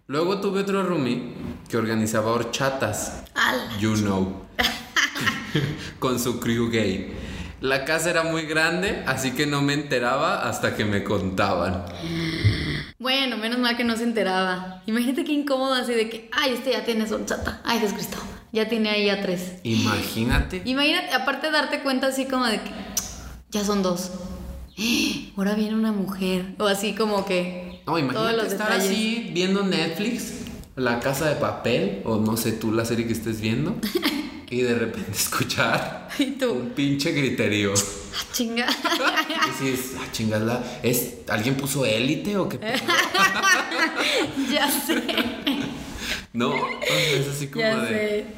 [0.08, 1.34] Luego tuve otro roomie
[1.68, 3.24] que organizaba horchatas.
[3.34, 3.78] Ala.
[3.80, 4.46] You know.
[6.00, 7.16] Con su crew gay.
[7.62, 11.86] La casa era muy grande, así que no me enteraba hasta que me contaban.
[13.00, 14.84] Bueno, menos mal que no se enteraba.
[14.86, 17.62] Imagínate qué incómodo así de que, ay, este ya tiene sonchata.
[17.64, 18.18] Ay, Jesucristo,
[18.52, 19.54] ya tiene ahí a tres.
[19.64, 20.62] Imagínate.
[20.66, 22.72] Imagínate, aparte darte cuenta así como de que
[23.52, 24.12] ya son dos.
[25.38, 26.56] Ahora viene una mujer.
[26.60, 27.82] O así como que...
[27.88, 28.92] No, todos imagínate los estar detalles.
[28.92, 30.34] así viendo Netflix,
[30.76, 33.78] La Casa de Papel, o no sé tú la serie que estés viendo,
[34.50, 37.74] y de repente escuchar Y tú, un pinche griterío.
[37.74, 38.68] ah, chinga.
[39.62, 42.58] Y dices, ah, chingada, ¿es, ¿alguien puso élite o qué?
[42.58, 42.78] pedo?"
[44.52, 45.02] ya sé.
[46.34, 47.88] No, es así como Ya de.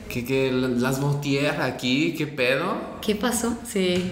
[0.10, 0.24] sé.
[0.24, 2.14] ¿qué, las Montier aquí?
[2.18, 2.76] ¿Qué pedo?
[3.02, 3.58] ¿Qué pasó?
[3.68, 4.12] Sí,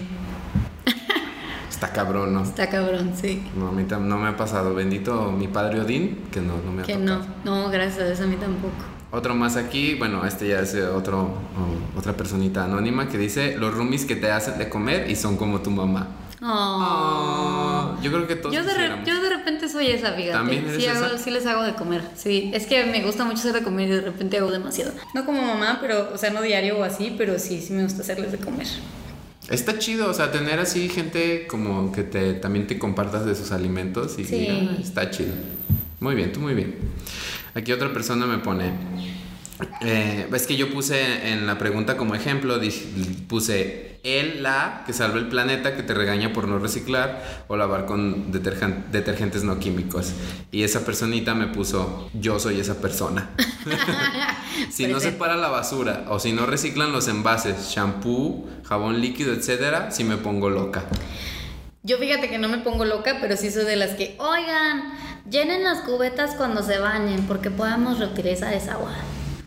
[1.70, 2.42] Está cabrón, ¿no?
[2.42, 3.42] está cabrón, sí.
[3.56, 4.74] No, a mí no me ha pasado.
[4.74, 7.24] Bendito mi padre Odín, que no, no me ha Que tocado.
[7.44, 8.74] no, no, gracias a Dios a mí tampoco.
[9.12, 13.74] Otro más aquí, bueno, este ya es otro, oh, otra personita anónima que dice, los
[13.74, 16.08] roomies que te hacen de comer y son como tu mamá.
[16.42, 17.96] Oh.
[17.98, 20.30] Oh, yo creo que todos Yo de, re- yo de repente soy esa, fíjate.
[20.32, 22.02] ¿También eres sí, hago- sí les hago de comer.
[22.16, 24.92] Sí, es que me gusta mucho hacer de comer y de repente hago demasiado.
[25.14, 28.02] No como mamá, pero, o sea, no diario o así, pero sí, sí me gusta
[28.02, 28.66] hacerles de comer.
[29.50, 33.50] Está chido, o sea, tener así gente como que te también te compartas de sus
[33.52, 34.70] alimentos y Sí.
[34.80, 35.32] está chido.
[36.00, 36.76] Muy bien, tú muy bien.
[37.54, 38.72] Aquí otra persona me pone,
[39.82, 44.94] eh, es que yo puse en la pregunta como ejemplo, dij- puse el, la, que
[44.94, 50.12] salva el planeta, que te regaña por no reciclar o lavar con detergentes no químicos.
[50.52, 53.28] Y esa personita me puso, yo soy esa persona.
[54.70, 59.90] si no separa la basura o si no reciclan los envases, shampoo, jabón líquido, etcétera,
[59.90, 60.84] si me pongo loca.
[61.82, 64.92] Yo fíjate que no me pongo loca, pero sí soy de las que, oigan,
[65.30, 68.92] llenen las cubetas cuando se bañen, porque podemos reutilizar esa agua.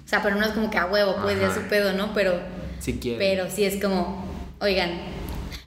[0.03, 1.55] O sea, pero no es como que a huevo, pues ya Ajá.
[1.55, 2.13] su pedo, ¿no?
[2.13, 2.39] Pero,
[2.79, 3.19] Si quieres.
[3.19, 4.25] pero sí es como,
[4.59, 4.91] oigan.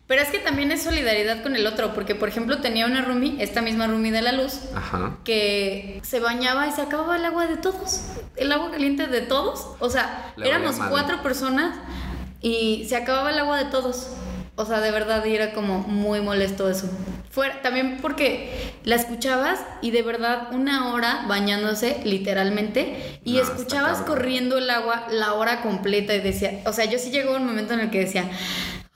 [0.09, 3.43] Pero es que también es solidaridad con el otro, porque por ejemplo tenía una roomie,
[3.43, 5.17] esta misma roomie de la luz, Ajá.
[5.25, 8.03] que se bañaba y se acababa el agua de todos,
[8.37, 9.67] el agua caliente de todos.
[9.81, 11.77] O sea, éramos cuatro personas
[12.41, 14.09] y se acababa el agua de todos.
[14.59, 16.89] O sea, de verdad, y era como muy molesto eso.
[17.31, 24.01] Fuera, también porque la escuchabas y de verdad una hora bañándose, literalmente, y No, escuchabas
[24.01, 27.75] corriendo el agua la hora completa y decía, o sea, yo sí llegó un momento
[27.75, 28.31] en el que decía,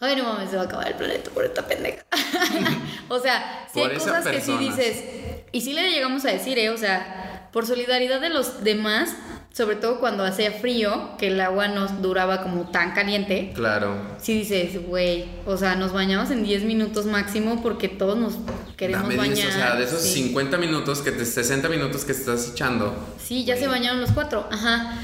[0.00, 2.04] ay, no mames, se va a acabar el planeta por esta pendeja.
[3.08, 5.04] o sea, sí Por hay cosas que sí dices,
[5.52, 6.70] y sí le llegamos a decir, ¿eh?
[6.70, 9.14] O sea, por solidaridad de los demás,
[9.52, 13.94] sobre todo cuando hacía frío, que el agua no duraba como tan caliente, Claro.
[14.20, 18.34] sí dices, güey, o sea, nos bañamos en 10 minutos máximo porque todos nos
[18.76, 19.34] queremos Dame bañar.
[19.34, 20.22] 10, o sea, de esos sí.
[20.24, 22.94] 50 minutos que te 60 minutos que estás echando.
[23.22, 24.94] Sí, ya se bañaron los cuatro, ajá.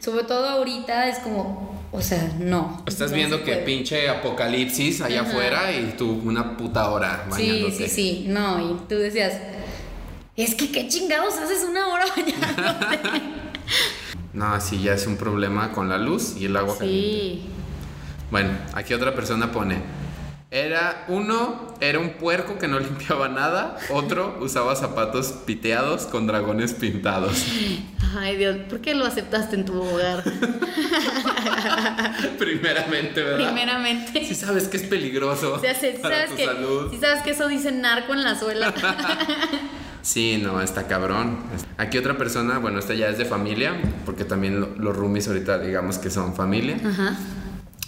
[0.00, 2.82] Sobre todo ahorita es como, o sea, no.
[2.88, 5.30] Estás no viendo que pinche apocalipsis allá Ajá.
[5.30, 7.88] afuera y tú una puta hora Sí, bañándote.
[7.88, 9.34] sí, sí, no, y tú decías,
[10.34, 13.41] es que qué chingados haces una hora bañándote.
[14.32, 17.08] No, sí, ya es un problema con la luz y el agua caliente.
[17.08, 17.42] sí.
[18.30, 19.82] Bueno, aquí otra persona pone.
[20.50, 23.76] Era uno, era un puerco que no limpiaba nada.
[23.90, 27.44] Otro usaba zapatos piteados con dragones pintados.
[28.18, 30.22] Ay, Dios, ¿por qué lo aceptaste en tu hogar?
[32.38, 33.46] Primeramente, ¿verdad?
[33.46, 34.24] Primeramente.
[34.24, 36.94] Si sabes que es peligroso O sea, si para sabes tu que, salud.
[37.00, 38.72] sabes que eso dice narco en la suela.
[40.02, 41.38] Sí, no, está cabrón.
[41.78, 43.72] Aquí otra persona, bueno, esta ya es de familia,
[44.04, 46.76] porque también lo- los roomies ahorita digamos que son familia.
[46.84, 47.16] Ajá.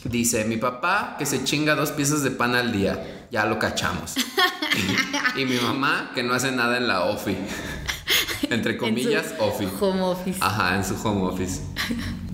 [0.05, 4.15] Dice, mi papá que se chinga dos piezas de pan al día, ya lo cachamos.
[5.37, 7.37] y mi mamá que no hace nada en la ofi.
[8.51, 9.69] Entre comillas, En su ofi.
[9.81, 10.39] Home office.
[10.43, 11.63] Ajá, en su home office.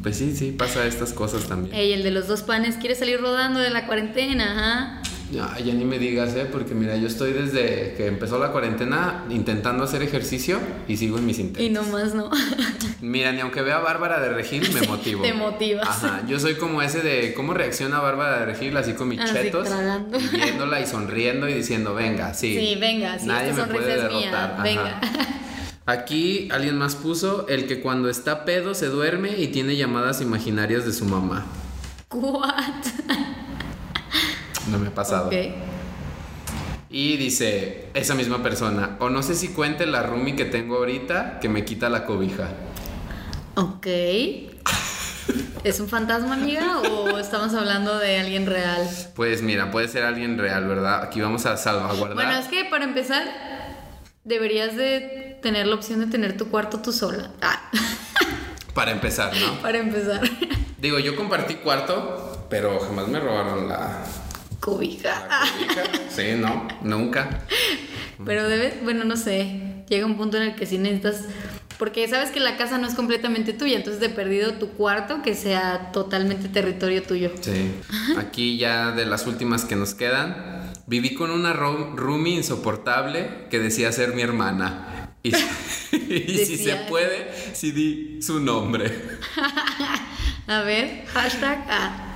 [0.02, 1.74] Pues sí, sí, pasa estas cosas también.
[1.74, 5.02] Ey, el de los dos panes quiere salir rodando de la cuarentena, ajá.
[5.32, 6.46] Ya, ya ni me digas, ¿eh?
[6.50, 10.58] Porque mira, yo estoy desde que empezó la cuarentena intentando hacer ejercicio
[10.88, 11.62] y sigo en mis intentos.
[11.62, 12.30] Y nomás no.
[13.00, 15.22] Mira, ni aunque vea a Bárbara de Regil, me motivo.
[15.22, 15.88] te motivas.
[15.88, 19.32] Ajá, yo soy como ese de cómo reacciona Bárbara de Regil, así con mis Así,
[19.32, 20.18] chetos, tragando.
[20.18, 22.54] y viéndola y sonriendo y diciendo, venga, sí.
[22.58, 24.52] Sí, venga, sí, Nadie me puede derrotar.
[24.54, 24.62] Ajá.
[24.62, 25.00] venga.
[25.86, 30.84] Aquí alguien más puso el que cuando está pedo se duerme y tiene llamadas imaginarias
[30.84, 31.46] de su mamá.
[32.12, 32.84] What?
[34.70, 35.26] No me ha pasado.
[35.26, 35.34] Ok.
[36.92, 41.38] Y dice esa misma persona, o no sé si cuente la roomie que tengo ahorita
[41.40, 42.48] que me quita la cobija.
[43.54, 43.86] Ok.
[45.62, 46.80] ¿Es un fantasma, amiga?
[46.80, 48.88] ¿O estamos hablando de alguien real?
[49.14, 51.02] Pues mira, puede ser alguien real, ¿verdad?
[51.02, 52.14] Aquí vamos a salvaguardar.
[52.14, 53.24] Bueno, es que para empezar,
[54.24, 57.30] deberías de tener la opción de tener tu cuarto tú sola.
[57.40, 57.70] Ah,
[58.74, 59.60] Para empezar, ¿no?
[59.60, 60.20] para empezar.
[60.78, 64.04] Digo, yo compartí cuarto, pero jamás me robaron la,
[64.60, 65.26] Cobija.
[65.28, 65.82] la cobija.
[66.10, 67.40] Sí, no, nunca.
[68.24, 69.60] Pero debe, bueno, no sé.
[69.88, 71.24] Llega un punto en el que sí necesitas.
[71.78, 75.34] Porque sabes que la casa no es completamente tuya, entonces de perdido tu cuarto que
[75.34, 77.32] sea totalmente territorio tuyo.
[77.40, 77.70] Sí.
[78.18, 83.58] Aquí ya de las últimas que nos quedan, viví con una ro- roomie insoportable que
[83.60, 85.14] decía ser mi hermana.
[85.22, 85.34] Y,
[85.92, 88.92] y si se puede, si di su nombre.
[90.48, 92.09] A ver, hashtag ah.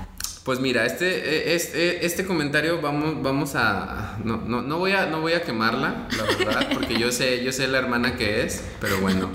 [0.45, 4.19] Pues mira, este, este, este comentario vamos, vamos a.
[4.25, 7.51] No, no, no voy a no voy a quemarla, la verdad, porque yo sé, yo
[7.51, 9.33] sé la hermana que es, pero bueno.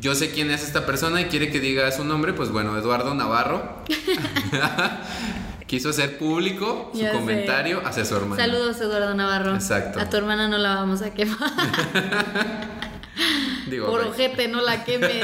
[0.00, 3.14] Yo sé quién es esta persona y quiere que diga su nombre, pues bueno, Eduardo
[3.14, 3.84] Navarro.
[5.66, 7.16] Quiso hacer público su Ya sé.
[7.16, 8.44] comentario hacia su hermana.
[8.44, 9.54] Saludos, Eduardo Navarro.
[9.54, 10.00] Exacto.
[10.00, 11.38] A tu hermana no la vamos a quemar.
[13.70, 15.22] Digo, Por güey, ojete, no la quemes.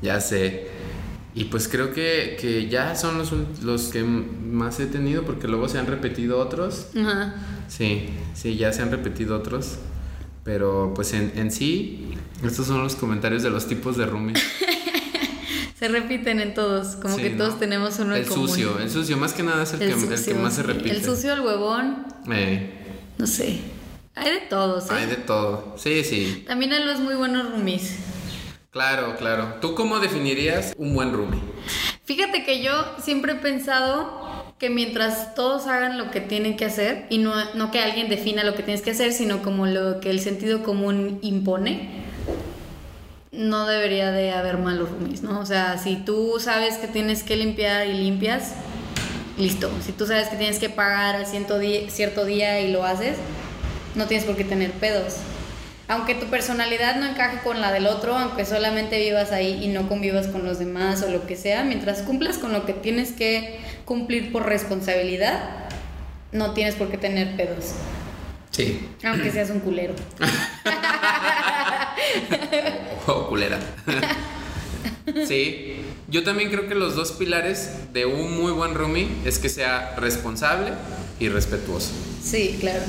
[0.00, 0.68] Ya sé.
[1.34, 3.32] Y pues creo que, que ya son los,
[3.62, 6.86] los que más he tenido porque luego se han repetido otros.
[6.96, 7.34] Ajá.
[7.68, 9.76] Sí, sí, ya se han repetido otros.
[10.44, 12.10] Pero pues en, en sí,
[12.44, 14.42] estos son los comentarios de los tipos de roomies.
[15.78, 17.58] Se repiten en todos, como Sí, que todos ¿no?
[17.58, 18.48] tenemos uno El en común.
[18.48, 20.66] sucio, el sucio, más que nada es el, que, el que sucio, más se sí.
[20.68, 20.90] repite.
[20.90, 22.70] El sucio, el huevón, Eh,
[23.18, 23.58] no sé.
[24.14, 24.94] Hay de todos, ¿eh?
[24.94, 25.74] hay de todo.
[25.76, 26.44] Sí, sí.
[26.46, 27.96] También hay los muy buenos roomies.
[28.74, 29.54] Claro, claro.
[29.60, 31.38] ¿Tú cómo definirías un buen roomie?
[32.04, 37.06] Fíjate que yo siempre he pensado que mientras todos hagan lo que tienen que hacer,
[37.08, 40.10] y no, no que alguien defina lo que tienes que hacer, sino como lo que
[40.10, 42.02] el sentido común impone,
[43.30, 45.38] no debería de haber malos roomies, ¿no?
[45.38, 48.54] O sea, si tú sabes que tienes que limpiar y limpias,
[49.38, 49.70] listo.
[49.86, 53.18] Si tú sabes que tienes que pagar a ciento di- cierto día y lo haces,
[53.94, 55.14] no tienes por qué tener pedos.
[55.86, 59.86] Aunque tu personalidad no encaje con la del otro, aunque solamente vivas ahí y no
[59.88, 63.58] convivas con los demás o lo que sea, mientras cumplas con lo que tienes que
[63.84, 65.66] cumplir por responsabilidad,
[66.32, 67.72] no tienes por qué tener pedos.
[68.50, 68.88] Sí.
[69.04, 69.94] Aunque seas un culero.
[73.06, 73.58] Oh, culera.
[75.28, 75.76] sí.
[76.08, 79.94] Yo también creo que los dos pilares de un muy buen roomie es que sea
[79.96, 80.72] responsable
[81.20, 81.90] y respetuoso.
[82.22, 82.82] Sí, claro.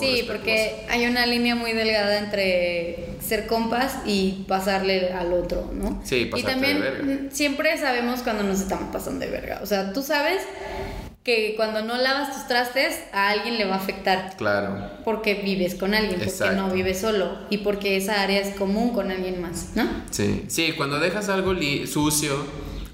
[0.00, 6.00] Sí, porque hay una línea muy delgada entre ser compas y pasarle al otro, ¿no?
[6.04, 7.04] Sí, Y pasarte también de verga.
[7.04, 9.60] mm, siempre sabemos cuando nos estamos pasando de verga.
[9.62, 10.42] O sea, tú sabes
[11.24, 14.88] que cuando no lavas tus trastes a alguien le va a afectar Claro.
[15.04, 19.10] porque vives con alguien, porque no vives solo y porque esa área es común con
[19.10, 19.86] alguien más, ¿no?
[20.10, 20.44] Sí.
[20.48, 22.34] Sí, cuando dejas algo li- sucio,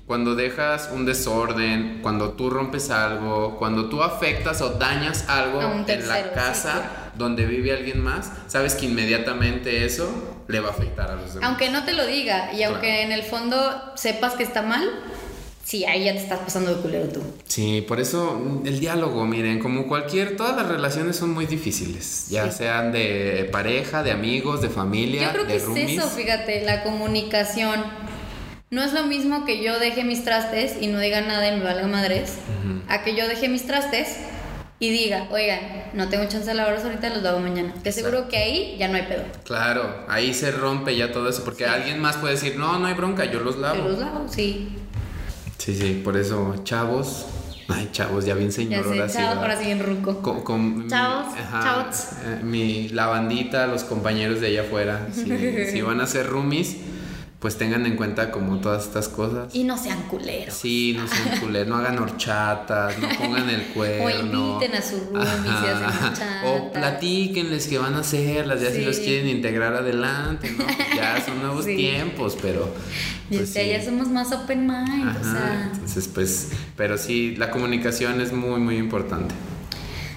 [0.06, 5.78] cuando dejas un desorden, cuando tú rompes algo, cuando tú afectas o dañas algo un
[5.78, 6.88] en tercero, la sí, casa claro.
[7.16, 10.08] donde vive alguien más, sabes que inmediatamente eso
[10.46, 11.48] le va a afectar a los demás.
[11.48, 13.02] Aunque no te lo diga y aunque Claro.
[13.02, 13.56] en el fondo
[13.94, 14.86] sepas que está mal,
[15.64, 17.22] sí, ahí ya te estás pasando de culero tú.
[17.46, 22.26] Sí, por eso mm, el diálogo, miren, como cualquier, todas las relaciones son muy difíciles,
[22.28, 22.58] ya Sí.
[22.58, 25.98] sean de pareja, de amigos, de familia, Yo creo de que es roomies.
[25.98, 27.80] eso, fíjate, la comunicación.
[28.70, 31.64] No es lo mismo que yo deje mis trastes y no diga nada y me
[31.64, 32.34] valga madres,
[32.88, 34.16] a que yo deje mis trastes
[34.80, 35.60] y diga, oigan,
[35.94, 37.72] no tengo chance de lavarlos ahorita, los lavo mañana.
[37.82, 39.22] Te aseguro que ahí ya no hay pedo.
[39.44, 42.94] Claro, ahí se rompe ya todo eso, porque alguien más puede decir, no, no hay
[42.94, 43.76] bronca, yo los lavo.
[43.76, 44.76] Pero los lavo, sí.
[45.58, 47.26] Sí, sí, por eso, chavos,
[47.68, 50.20] ay, chavos, ya bien Ya señor, sé, ahora ahora sí en ruco.
[50.20, 51.96] Con, con mi- Chavos, ajá, chavos.
[52.26, 56.76] eh, mi lavandita, los compañeros de allá afuera, si, si van a ser roomies,
[57.44, 59.54] pues tengan en cuenta como todas estas cosas.
[59.54, 60.54] Y no sean culeros.
[60.54, 64.56] Sí, no sean culeros, no hagan horchatas, no pongan el cuerno.
[64.56, 66.46] O inviten a su roomie si.
[66.46, 68.84] O platíquenles que van a hacerlas, ya si Sí.
[68.86, 70.64] los quieren integrar adelante, ¿no?
[70.96, 71.76] Ya son nuevos Sí.
[71.76, 72.74] tiempos, pero.
[73.28, 73.68] Pues, sí.
[73.68, 75.70] ya somos más open mind, o Ajá, sea.
[75.74, 79.34] entonces pues, pero sí, la comunicación es muy, muy importante.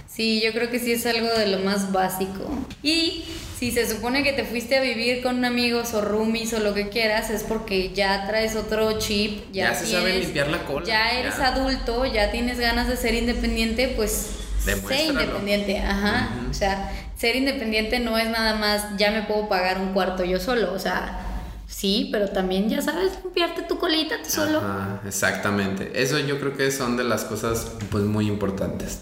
[0.08, 2.50] Sí, yo creo que sí es algo de lo más básico.
[2.82, 3.26] Y
[3.58, 6.90] si se supone que te fuiste a vivir con amigos o roomies o lo que
[6.90, 11.12] quieras, es porque ya traes otro chip, ya, Ya se sabe limpiar la cola, Ya
[11.20, 11.48] eres ya.
[11.48, 14.30] adulto, ya tienes ganas de ser independiente, pues
[14.60, 16.30] sé independiente, ajá.
[16.50, 20.40] O sea, ser independiente no es nada más ya me puedo pagar un cuarto yo
[20.40, 21.20] solo, o sea,
[21.68, 24.60] sí, pero también ya sabes limpiarte tu colita tú solo.
[24.60, 25.92] Ajá, exactamente.
[25.96, 29.02] Eso yo creo que son de las cosas pues muy importantes.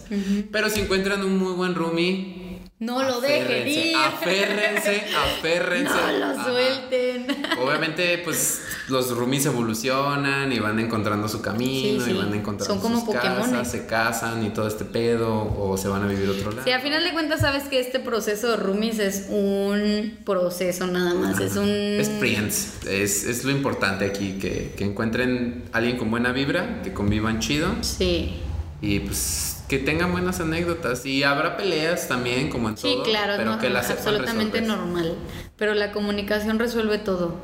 [0.50, 3.96] Pero si encuentran un muy buen roomie, No lo dejen ir.
[3.96, 5.02] aférrense,
[5.38, 5.94] aférrense.
[5.94, 6.44] No lo Ajá.
[6.44, 7.26] suelten.
[7.58, 12.18] Obviamente, pues los roomies evolucionan y van encontrando su camino Sí, y sí.
[12.18, 16.02] van encontrando Son como sus casas, se casan y todo este pedo o se van
[16.02, 16.64] a vivir a otro lado.
[16.64, 21.14] Sí, a final de cuentas sabes que este proceso de roomies es un proceso nada
[21.14, 21.68] más, es un...
[21.70, 26.92] Es friends, es, es lo importante aquí, que, que encuentren alguien con buena vibra, que
[26.92, 28.34] convivan chido Sí,
[28.82, 33.34] y pues que tengan buenas anécdotas y habrá peleas también como en sí, todo, claro,
[33.36, 34.78] pero no, que las absolutamente resolver.
[34.86, 35.14] normal.
[35.56, 37.34] Pero la comunicación resuelve todo,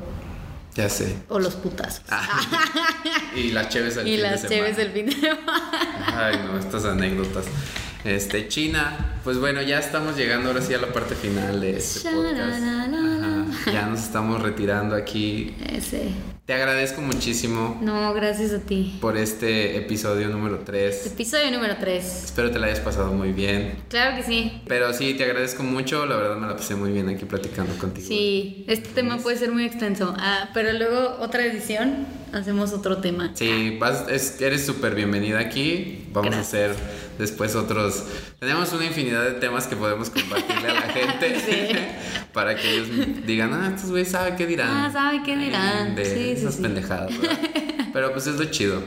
[0.75, 1.17] Ya sé.
[1.29, 2.05] o los putazos.
[3.37, 4.57] y las cheves al y fin de las semana.
[4.57, 5.71] cheves del fin de semana.
[6.07, 7.45] Ay, no, estas anécdotas.
[8.05, 12.11] Este, China, pues bueno, ya estamos llegando ahora sí a la parte final de este
[12.11, 12.59] podcast.
[13.73, 15.55] Ya nos estamos retirando aquí.
[15.71, 16.09] Ese.
[16.45, 18.99] Te agradezco muchísimo No, gracias a ti.
[19.01, 21.07] por este episodio número 3.
[21.07, 22.25] Episodio número 3.
[22.25, 23.75] Espero te la hayas pasado muy bien.
[23.89, 24.61] Claro que sí.
[24.67, 26.05] Pero sí, te agradezco mucho.
[26.07, 28.07] La verdad me la pasé muy bien aquí platicando contigo.
[28.09, 30.15] Sí, este tema puede ser muy extenso.
[30.19, 33.31] Ah, pero luego otra edición hacemos otro tema.
[33.35, 36.07] Sí, vas, es- eres súper bienvenida aquí.
[36.13, 36.47] Vamos Gracias.
[36.55, 36.77] a hacer
[37.19, 38.05] después otros.
[38.39, 41.77] Tenemos una infinidad de temas que podemos compartirle a la gente Sí.
[42.33, 42.89] para que ellos
[43.27, 44.71] digan, ah, estos güeyes saben qué dirán.
[44.71, 45.95] Ah, ¿saben qué dirán?
[45.95, 46.63] De Sí, esas sí.
[46.63, 47.13] pendejadas.
[47.93, 48.83] Pero pues es lo chido.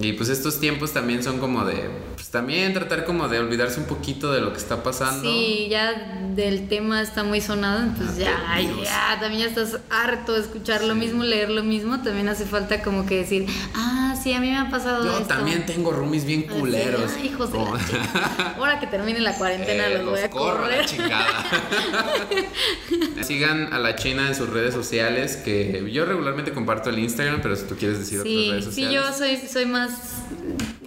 [0.00, 3.86] Y pues estos tiempos también son como de, pues también tratar como de olvidarse un
[3.86, 5.30] poquito de lo que está pasando.
[5.30, 8.84] Sí, ya del tema está muy sonado, pues ya, Dios.
[8.84, 12.82] ya, también ya estás harto de escuchar lo mismo, leer lo mismo, también hace falta
[12.82, 13.89] como que decir, ah,
[14.22, 15.26] sí, a mí me ha pasado Yo esto.
[15.28, 17.10] también tengo roomies bien culeros.
[17.16, 18.54] "Ay, hijos de la chica.
[18.56, 20.86] Ahora que termine la cuarentena Eh, los voy a corro a la correr.
[20.86, 21.44] chingada.
[23.22, 27.54] Sigan a la China en sus redes sociales, que yo regularmente comparto el Instagram, pero
[27.56, 28.94] si tú quieres decir otras Sí, redes sí, sociales.
[28.94, 29.90] yo soy, soy más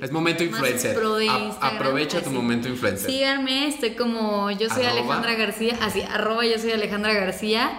[0.01, 0.95] Es momento influencer.
[0.95, 3.09] pro de A- Instagram, aprovecha tu momento influencer.
[3.09, 5.01] Síganme, estoy como yo soy Arroba.
[5.01, 7.71] Alejandra García, así, arroba yo soy Alejandra García.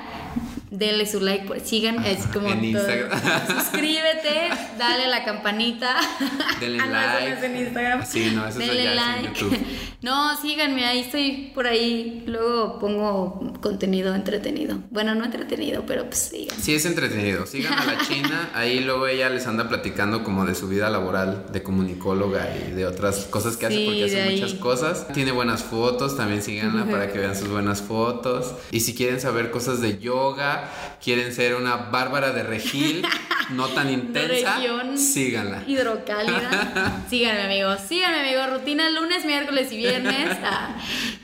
[0.77, 2.81] Denle su like, pues, sigan, es como en todo.
[2.83, 3.21] Instagram.
[3.61, 5.97] Suscríbete, dale a la campanita.
[6.61, 7.33] Denle Ah, no, eso no like.
[7.39, 8.07] es en Instagram.
[8.07, 9.41] Sí, no, eso es Denle ya es en like.
[9.41, 9.59] YouTube.
[10.03, 12.25] No, síganme, ahí estoy por ahí.
[12.27, 14.79] Luego pongo contenido entretenido.
[14.91, 16.61] Bueno, no entretenido, pero pues síganme.
[16.63, 17.47] Sí, es entretenido.
[17.47, 18.51] Sigan a la China.
[18.55, 22.85] Ahí luego ella les anda platicando como de su vida laboral de comunicóloga y de
[22.87, 24.41] otras cosas que hace porque hace ahí.
[24.41, 25.07] muchas cosas.
[25.15, 28.53] Tiene buenas fotos, también síganla para que vean sus buenas fotos.
[28.73, 30.64] Y si quieren saber cosas de yoga,
[31.03, 33.07] quieren ser una bárbara de regil,
[33.51, 34.59] no tan intensa,
[34.97, 35.63] síganla.
[35.67, 37.05] Hidrocálida.
[37.11, 37.81] Síganme, amigos.
[37.89, 38.51] Síganme, amigos.
[38.51, 40.37] Rutina lunes, miércoles y viernes.
[40.43, 40.77] Ah,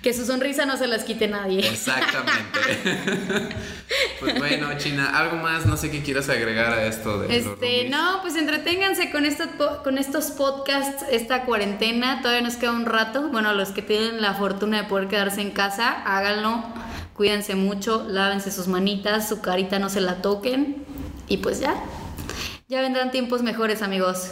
[0.03, 1.66] que su sonrisa no se las quite nadie.
[1.66, 2.59] Exactamente.
[4.20, 8.20] pues bueno, China, algo más, no sé qué quieras agregar a esto de Este, no,
[8.22, 9.49] pues entreténganse con estos,
[9.82, 12.20] con estos podcasts, esta cuarentena.
[12.22, 13.28] Todavía nos queda un rato.
[13.28, 16.64] Bueno, los que tienen la fortuna de poder quedarse en casa, háganlo.
[17.20, 20.86] Cuídense mucho, lávense sus manitas, su carita no se la toquen.
[21.28, 21.74] Y pues ya.
[22.66, 24.30] Ya vendrán tiempos mejores, amigos.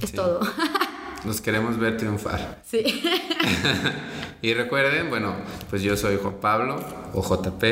[0.00, 0.16] Es Sí.
[0.16, 0.40] todo.
[1.26, 2.62] Nos queremos ver triunfar.
[2.64, 2.82] sí.
[4.40, 5.34] Y recuerden, bueno,
[5.68, 7.64] pues yo soy Juan Pablo, o JP,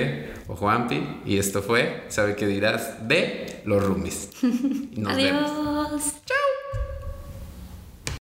[0.48, 3.08] o Juanpi, y esto fue, ¿sabe qué dirás?
[3.08, 4.28] De los roomies.
[4.42, 5.50] Nos vemos.
[5.50, 6.02] Adiós.
[6.26, 6.93] Chao.